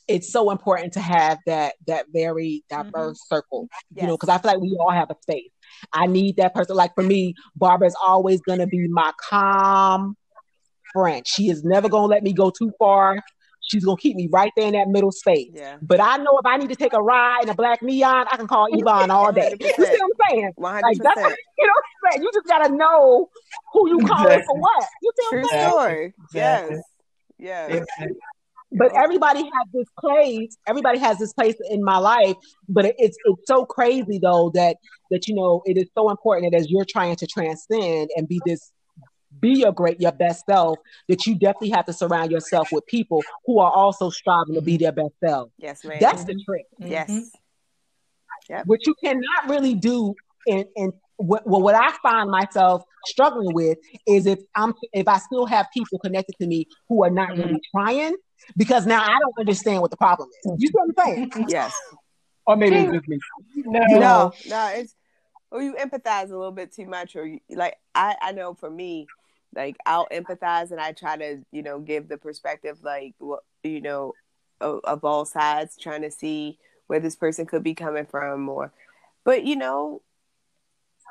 [0.06, 2.90] it's so important to have that that very mm-hmm.
[2.90, 3.68] diverse circle.
[3.94, 5.50] You know, because I feel like we all have a space.
[5.92, 6.76] I need that person.
[6.76, 10.16] Like for me, Barbara's always gonna be my calm
[10.92, 11.26] friend.
[11.26, 13.18] She is never gonna let me go too far.
[13.66, 15.50] She's gonna keep me right there in that middle space.
[15.54, 15.78] Yeah.
[15.80, 18.36] But I know if I need to take a ride in a black neon, I
[18.36, 19.54] can call Yvonne all day.
[19.58, 20.52] You see what I'm saying?
[20.56, 21.38] One Like hundred that's percent.
[21.58, 22.22] you know what I'm saying.
[22.24, 23.30] You just gotta know
[23.72, 24.44] who you calling Exactly.
[24.46, 24.86] for what.
[25.02, 25.68] You see what True I'm saying?
[25.70, 26.14] story.
[26.24, 26.76] Exactly.
[27.38, 27.78] Yes.
[27.98, 28.08] Yes.
[28.76, 30.56] But everybody has this place.
[30.66, 32.34] Everybody has this place in my life.
[32.68, 34.76] But it- it's it's so crazy though that
[35.10, 38.40] that you know it is so important that as you're trying to transcend and be
[38.44, 38.72] this
[39.40, 43.20] be your great your best self that you definitely have to surround yourself with people
[43.46, 45.50] who are also striving to be their best self.
[45.58, 45.98] Yes, ma'am.
[46.00, 46.66] That's the trick.
[46.78, 47.10] yes.
[47.10, 47.26] Mhm.
[48.66, 50.14] What you cannot really do
[50.46, 55.18] and and what, well, what I find myself struggling with is if I'm if I
[55.18, 58.16] still have people connected to me who are not really trying
[58.56, 60.52] because now I don't understand what the problem is.
[60.58, 61.46] You see what I'm saying?
[61.48, 61.74] Yes.
[62.46, 63.18] Or maybe it's just me.
[63.64, 63.80] No.
[63.88, 64.94] No, no, it's
[65.54, 68.68] or you empathize a little bit too much, or you, like I, I know for
[68.68, 69.06] me,
[69.54, 73.80] like I'll empathize and I try to, you know, give the perspective, like what you
[73.80, 74.14] know,
[74.60, 78.72] of, of all sides, trying to see where this person could be coming from, or,
[79.24, 80.02] but you know,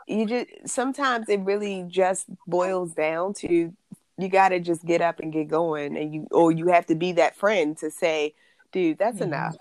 [0.07, 3.73] you just sometimes it really just boils down to
[4.17, 6.95] you got to just get up and get going, and you or you have to
[6.95, 8.33] be that friend to say,
[8.71, 9.23] dude, that's Mhm.
[9.23, 9.55] enough,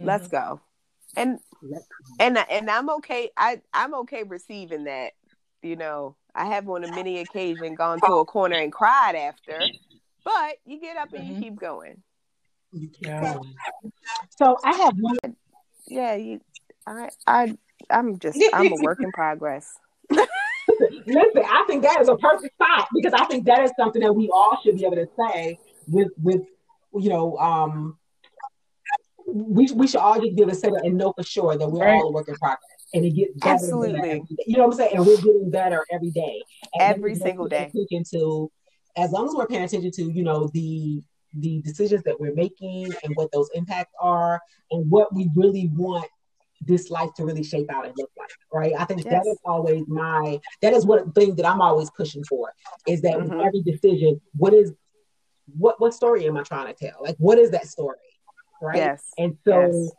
[0.00, 0.36] let's Mm-hmm.
[0.36, 0.60] go,
[1.16, 1.38] and
[2.18, 3.30] and and I'm okay.
[3.36, 5.12] I I'm okay receiving that.
[5.62, 9.68] You know, I have on a many occasion gone to a corner and cried after,
[10.24, 11.40] but you get up and you Mhm.
[11.40, 12.02] keep going.
[13.00, 13.38] Yeah.
[14.38, 15.36] So I have one.
[15.86, 16.40] Yeah, you.
[16.86, 17.56] I I
[17.90, 19.78] I'm just I'm a work in progress.
[21.06, 24.12] Listen, I think that is a perfect spot because I think that is something that
[24.12, 25.58] we all should be able to say
[25.88, 26.42] with with
[26.94, 27.98] you know um
[29.26, 31.68] we we should all just be able to say that and know for sure that
[31.68, 31.94] we're Right.
[31.94, 32.58] all a work in progress
[32.94, 34.22] and it gets better Absolutely.
[34.46, 34.96] You know what I'm saying?
[34.96, 36.42] And we're getting better every day.
[36.74, 37.70] And Every single day.
[37.74, 38.50] Attention to
[38.96, 41.02] as long as we're paying attention to you know the
[41.38, 44.38] the decisions that we're making and what those impacts are
[44.70, 46.06] and what we really want
[46.64, 48.72] this life to really shape out and look like, right?
[48.78, 49.26] I think that Yes.
[49.26, 52.52] is always my that is what thing that I'm always pushing for
[52.86, 53.44] is that with Mhm.
[53.44, 54.72] every decision, what is
[55.58, 56.98] what what story am I trying to tell?
[57.02, 57.98] Like what is that story?
[58.60, 58.76] Right.
[58.76, 59.10] Yes.
[59.18, 59.90] And so Yes.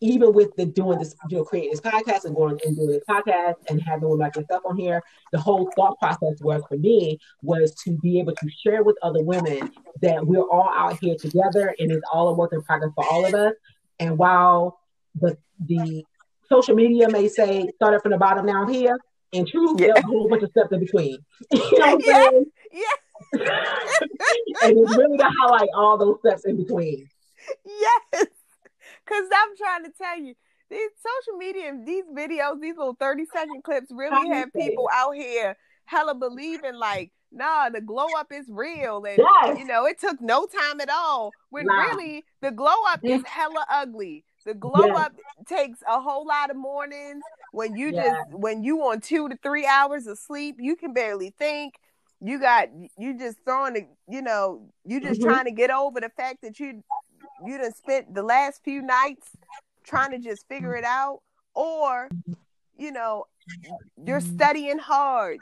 [0.00, 3.02] even with the doing this, you know, creating this podcast and going and doing this
[3.08, 5.02] podcast and having women like yourself on here,
[5.32, 9.22] the whole thought process was for me was to be able to share with other
[9.22, 13.04] women that we're all out here together and it's all a work in progress for
[13.10, 13.54] all of us.
[13.98, 14.78] And while
[15.14, 16.04] the the
[16.48, 18.96] social media may say start it from the bottom down here,
[19.32, 19.88] and truth, Yeah.
[19.94, 21.18] there's a whole bunch of steps in between.
[21.50, 22.30] you know what I'm Yeah.
[22.30, 22.44] saying?
[22.72, 22.96] Yeah.
[24.62, 27.08] and it's really to highlight all those steps in between.
[27.64, 28.26] Yes.
[29.06, 30.34] Cause I'm trying to tell you,
[30.70, 35.56] these social media, these videos, these little 30 second clips really have people out here
[35.84, 39.04] hella believing like, nah, the glow up is real.
[39.04, 39.58] And, Yes.
[39.58, 41.32] you know, it took no time at all.
[41.50, 41.74] When Nah.
[41.74, 44.24] really the glow up is hella ugly.
[44.44, 44.96] The glow Yes.
[44.96, 45.12] up
[45.46, 47.22] takes a whole lot of mornings
[47.52, 48.04] when you Yes.
[48.26, 51.74] just, when you on two to three hours of sleep, you can barely think.
[52.20, 55.24] You got, you just throwing the, you know, you just Mhm.
[55.24, 56.82] trying to get over the fact that you,
[57.44, 59.28] you done spent the last few nights
[59.84, 61.20] trying to just figure it out
[61.54, 62.10] or
[62.76, 63.26] you know
[64.06, 65.40] you're studying hard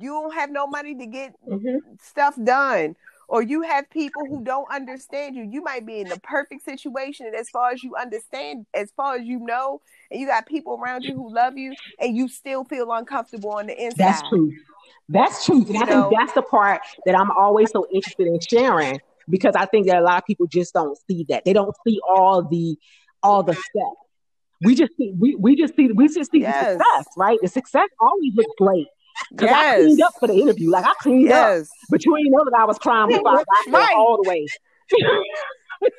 [0.00, 1.80] you don't have no money to get Mhm.
[2.02, 2.96] stuff done
[3.28, 7.26] or you have people who don't understand you you might be in the perfect situation
[7.26, 10.78] and as far as you understand as far as you know and you got people
[10.80, 14.52] around you who love you and you still feel uncomfortable on the inside That's true.
[15.08, 15.58] That's true.
[15.58, 16.08] And You I know?
[16.08, 19.98] think that's the part that I'm always so interested in sharing because I think that
[19.98, 21.44] a lot of people just don't see that.
[21.44, 22.76] They don't see all the
[23.22, 23.96] all the steps.
[24.62, 26.64] We just see we, we just see we just see Yes.
[26.64, 27.38] the success, right?
[27.42, 28.86] The success always looks great.
[29.30, 30.70] Because I cleaned up for the interview.
[30.70, 31.62] Like I cleaned up.
[31.90, 34.48] But you ain't know that I was crying before I got there all the way.
[35.80, 35.90] the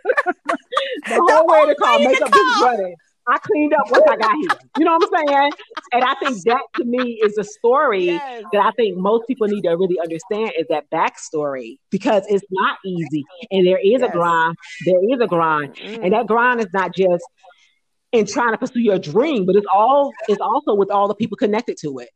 [1.08, 2.96] The whole way to call makeup is running.
[3.30, 4.58] I cleaned up once I got here.
[4.78, 5.52] You know what I'm saying?
[5.92, 9.48] And I think that to me is a story yes that I think most people
[9.48, 14.04] need to really understand is that backstory because it's not easy and there is Yes.
[14.04, 14.56] a grind.
[14.86, 16.00] There is a grind, Mm.
[16.04, 17.26] and that grind is not just
[18.14, 21.36] in trying to pursue your dream, but it's all it's also with all the people
[21.36, 22.10] connected to it.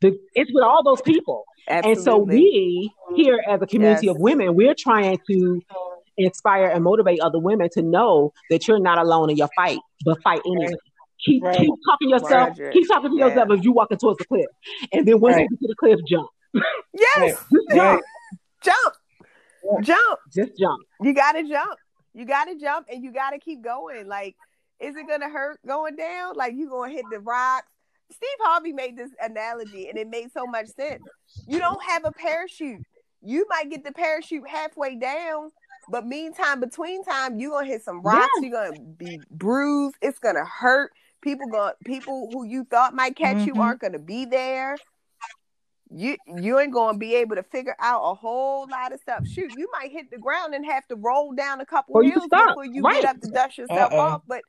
[0.00, 1.44] The, it's with all those people.
[1.68, 4.14] And so we here as a community Yes.
[4.14, 5.62] of women, we're trying to
[6.18, 10.22] inspire and motivate other women to know that you're not alone in your fight, but
[10.22, 10.72] fight anyway.
[11.24, 11.58] Keep, Right.
[11.58, 12.70] keep talking yourself, Roger.
[12.72, 13.26] keep talking to Yeah.
[13.28, 14.46] yourself as you walking towards the cliff.
[14.92, 16.28] And then once you get to the cliff, jump.
[16.94, 17.44] yes
[17.74, 18.02] jump.
[18.62, 18.94] jump
[19.82, 20.80] jump Just jump.
[21.02, 21.78] you gotta jump
[22.14, 24.36] you gotta jump and you gotta keep going like
[24.80, 27.66] is it gonna hurt going down like you gonna hit the rocks
[28.10, 31.02] steve harvey made this analogy and it made so much sense
[31.46, 32.82] you don't have a parachute
[33.22, 35.50] you might get the parachute halfway down
[35.88, 40.44] but meantime between time you're gonna hit some rocks you're gonna be bruised it's gonna
[40.44, 40.92] hurt
[41.22, 43.60] people going people who you thought might catch you Mhm.
[43.60, 44.76] aren't gonna be there
[45.90, 49.24] you you ain't gonna be able to figure out a whole lot of stuff.
[49.24, 52.10] Shoot, you might hit the ground and have to roll down a couple Or you
[52.10, 52.48] hills stop.
[52.48, 53.00] before you Right.
[53.02, 54.00] get up to dust yourself Uh-oh.
[54.00, 54.22] off.
[54.26, 54.42] But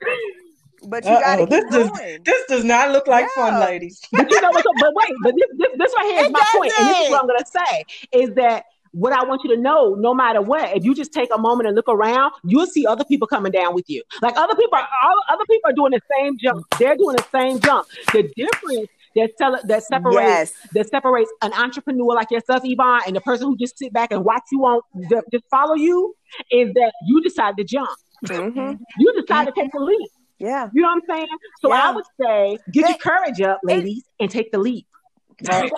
[0.88, 1.20] but you Uh-oh.
[1.20, 4.00] gotta This keep does- This does not look like fun, ladies.
[4.12, 4.74] But you know what's up?
[4.80, 7.10] But wait, but this, this, this right here is It my point, and this is
[7.10, 10.76] what I'm gonna say is that what I want you to know, no matter what,
[10.76, 13.74] if you just take a moment and look around, you'll see other people coming down
[13.74, 14.02] with you.
[14.20, 16.66] Like other people, are, all other people are doing the same jump.
[16.78, 17.86] They're doing the same jump.
[18.12, 20.54] The difference that tell, that separates Yes.
[20.74, 24.24] that separates an entrepreneur like yourself, Yvonne, and the person who just sit back and
[24.26, 24.80] watch you on
[25.10, 26.14] just just follow you
[26.50, 27.88] is that you decide to jump.
[28.28, 30.10] hmm You decide to take the leap.
[30.42, 30.68] Yeah.
[30.74, 31.28] You know what I'm saying?
[31.60, 31.88] So Yeah.
[31.88, 34.86] I would say get your courage up, ladies, and take the leap.
[35.48, 35.70] Right.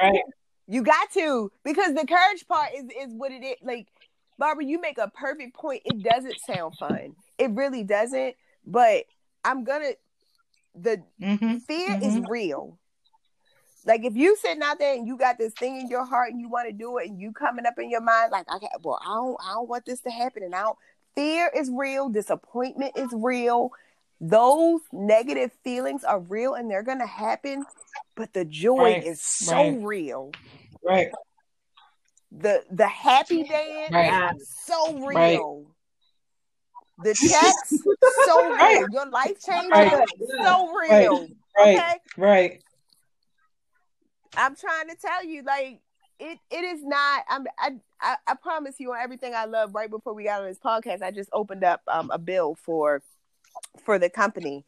[0.00, 0.22] Right.
[0.66, 3.56] You got to because the courage part is is what it is.
[3.62, 3.88] Like
[4.38, 5.82] Barbara, you make a perfect point.
[5.84, 7.14] It doesn't sound fun.
[7.38, 8.34] It really doesn't.
[8.66, 9.04] But
[9.44, 9.90] I'm gonna
[10.74, 11.58] the Mm-hmm.
[11.58, 12.78] fear is real.
[13.84, 16.40] Like if you sitting out there and you got this thing in your heart and
[16.40, 18.70] you want to do it and you coming up in your mind like I got
[18.82, 20.78] well I don't I don't want this to happen and I don't
[21.14, 23.70] fear is real, disappointment is real.
[24.20, 27.64] Those negative feelings are real and they're gonna happen,
[28.14, 29.78] but the joy Right, is so right.
[29.82, 30.32] real.
[30.84, 31.08] Right.
[32.30, 34.32] The the happy dance Right.
[34.64, 35.66] so real.
[36.98, 37.74] The checks
[38.24, 38.88] so real.
[38.90, 40.06] Your life changing Right.
[40.42, 41.28] so real.
[41.56, 41.76] Right.
[41.78, 41.94] Okay.
[42.16, 42.62] Right.
[44.36, 45.80] I'm trying to tell you, like
[46.18, 46.38] it.
[46.50, 47.24] It is not.
[47.28, 47.44] I'm.
[47.58, 47.70] I.
[48.02, 49.74] I, I promise you on everything I love.
[49.74, 53.02] Right before we got on this podcast, I just opened up um, a bill for
[53.84, 54.64] for the company,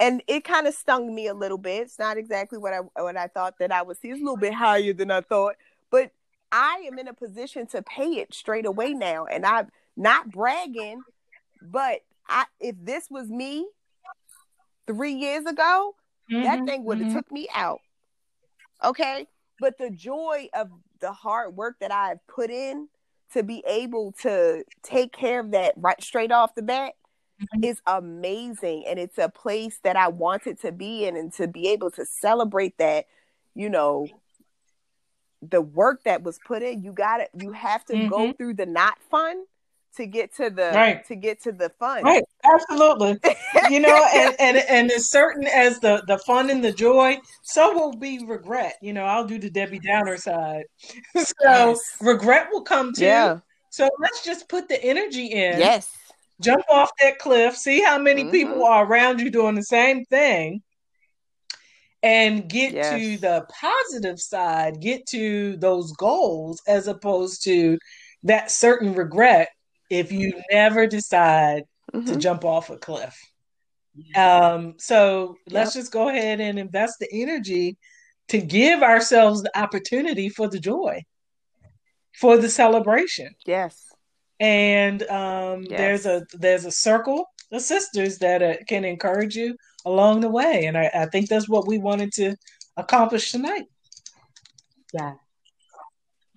[0.00, 1.82] and it kind of stung me a little bit.
[1.82, 4.08] It's not exactly what I what I thought that I would see.
[4.10, 5.56] It's a little bit higher than I thought,
[5.90, 6.12] but
[6.52, 11.04] I am in a position to pay it straight away now, and I'm not bragging,
[11.62, 13.66] but I if this was me
[14.86, 15.94] three years ago,
[16.42, 17.12] that Mhm, thing would have mhm.
[17.12, 17.80] took me out.
[18.84, 19.26] Okay,
[19.58, 20.70] but the joy of
[21.00, 22.88] the hard work that I've put in
[23.32, 26.94] to be able to take care of that right straight off the bat
[27.40, 27.64] Mhm.
[27.64, 31.68] is amazing, and it's a place that I wanted to be in, and to be
[31.68, 33.06] able to celebrate that,
[33.54, 34.08] you know,
[35.42, 36.82] the work that was put in.
[36.82, 39.44] You got to You have to go through the not fun
[39.98, 41.04] to get to the Right.
[41.06, 42.02] to get to the fun.
[42.02, 42.24] Right.
[42.44, 43.18] Absolutely.
[43.70, 47.74] you know, and, and and as certain as the the fun and the joy, so
[47.74, 48.76] will be regret.
[48.80, 50.64] You know, I'll do the Debbie Downer side.
[51.16, 51.78] so Yes.
[52.00, 53.04] regret will come too.
[53.04, 53.40] Yeah.
[53.70, 55.90] So let's just put the energy in Yes.
[56.40, 58.30] jump off that cliff, see how many mm-hmm.
[58.30, 60.62] people are around you doing the same thing,
[62.02, 62.90] and get yes.
[62.92, 67.78] to the positive side, get to those goals as opposed to
[68.22, 69.48] that certain regret
[69.90, 72.06] if you never decide mm-hmm.
[72.06, 73.18] to jump off a cliff.
[74.14, 75.82] Um, so let's yep.
[75.82, 77.76] just go ahead and invest the energy
[78.28, 81.02] to give ourselves the opportunity for the joy,
[82.14, 83.34] for the celebration.
[83.46, 83.84] Yes.
[84.38, 85.78] And um, yes.
[85.78, 90.66] there's a there's a circle of sisters that uh, can encourage you along the way,
[90.66, 92.36] and I, I think that's what we wanted to
[92.76, 93.64] accomplish tonight.
[94.92, 95.14] Yeah.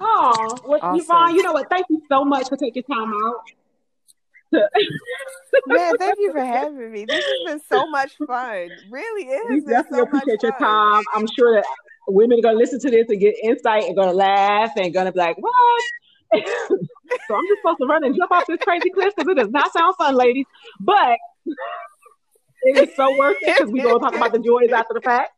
[0.04, 1.00] Oh, well, awesome.
[1.00, 1.70] Yvonne, you know what?
[1.70, 3.44] Thank you so much for taking time out
[5.68, 7.06] Man, thank you for having me.
[7.06, 8.70] This has been so much fun.
[8.90, 9.46] Really is.
[9.50, 11.04] We definitely so appreciate your time.
[11.14, 11.66] I'm sure that
[12.08, 15.20] women are gonna listen to this and get insight and gonna laugh and gonna be
[15.20, 15.84] like, "What?"
[16.34, 19.50] so I'm just supposed to run and jump off this crazy cliff because it does
[19.50, 20.46] not sound fun, ladies.
[20.80, 21.18] But
[22.64, 25.32] it is so worth it because we go talk about the joys after the fact.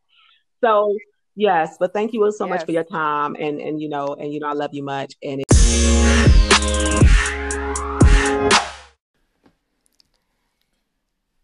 [0.61, 0.95] So
[1.35, 2.51] yes, but thank you all so yes.
[2.51, 5.13] much for your time and and you know and you know I love you much
[5.21, 5.41] and.
[5.41, 5.45] It-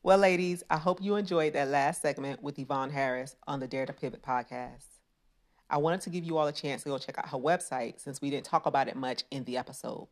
[0.01, 3.85] Well, ladies, I hope you enjoyed that last segment with Yvonne Harris on the Dare
[3.85, 4.85] to Pivot podcast.
[5.69, 8.19] I wanted to give you all a chance to go check out her website since
[8.19, 10.07] we didn't talk about it much in the episode.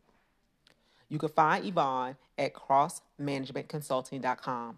[1.10, 4.78] You can find Yvonne at crossmanagementconsulting.com.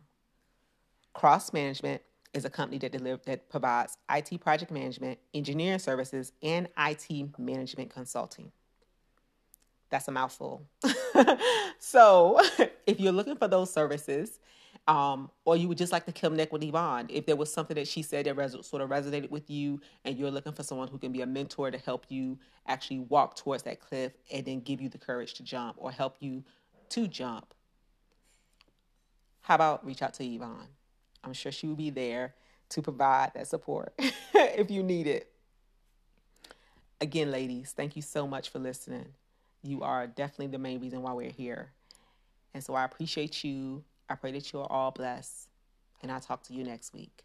[1.13, 2.01] Cross Management
[2.33, 7.89] is a company that deliver, that provides IT project management, engineering services, and IT management
[7.89, 8.51] consulting.
[9.89, 10.67] That's a mouthful.
[11.79, 12.39] so,
[12.85, 14.39] if you're looking for those services,
[14.87, 17.07] um, or you would just like to connect with Yvonne.
[17.09, 20.17] If there was something that she said that res- sort of resonated with you, and
[20.17, 23.63] you're looking for someone who can be a mentor to help you actually walk towards
[23.63, 26.43] that cliff and then give you the courage to jump or help you
[26.89, 27.53] to jump,
[29.41, 30.67] how about reach out to Yvonne?
[31.23, 32.33] I'm sure she will be there
[32.69, 33.93] to provide that support
[34.33, 35.31] if you need it.
[37.01, 39.05] Again, ladies, thank you so much for listening.
[39.63, 41.71] You are definitely the main reason why we're here.
[42.53, 45.47] And so I appreciate you I pray that you are all blessed,
[46.01, 47.23] and I'll talk to you next week.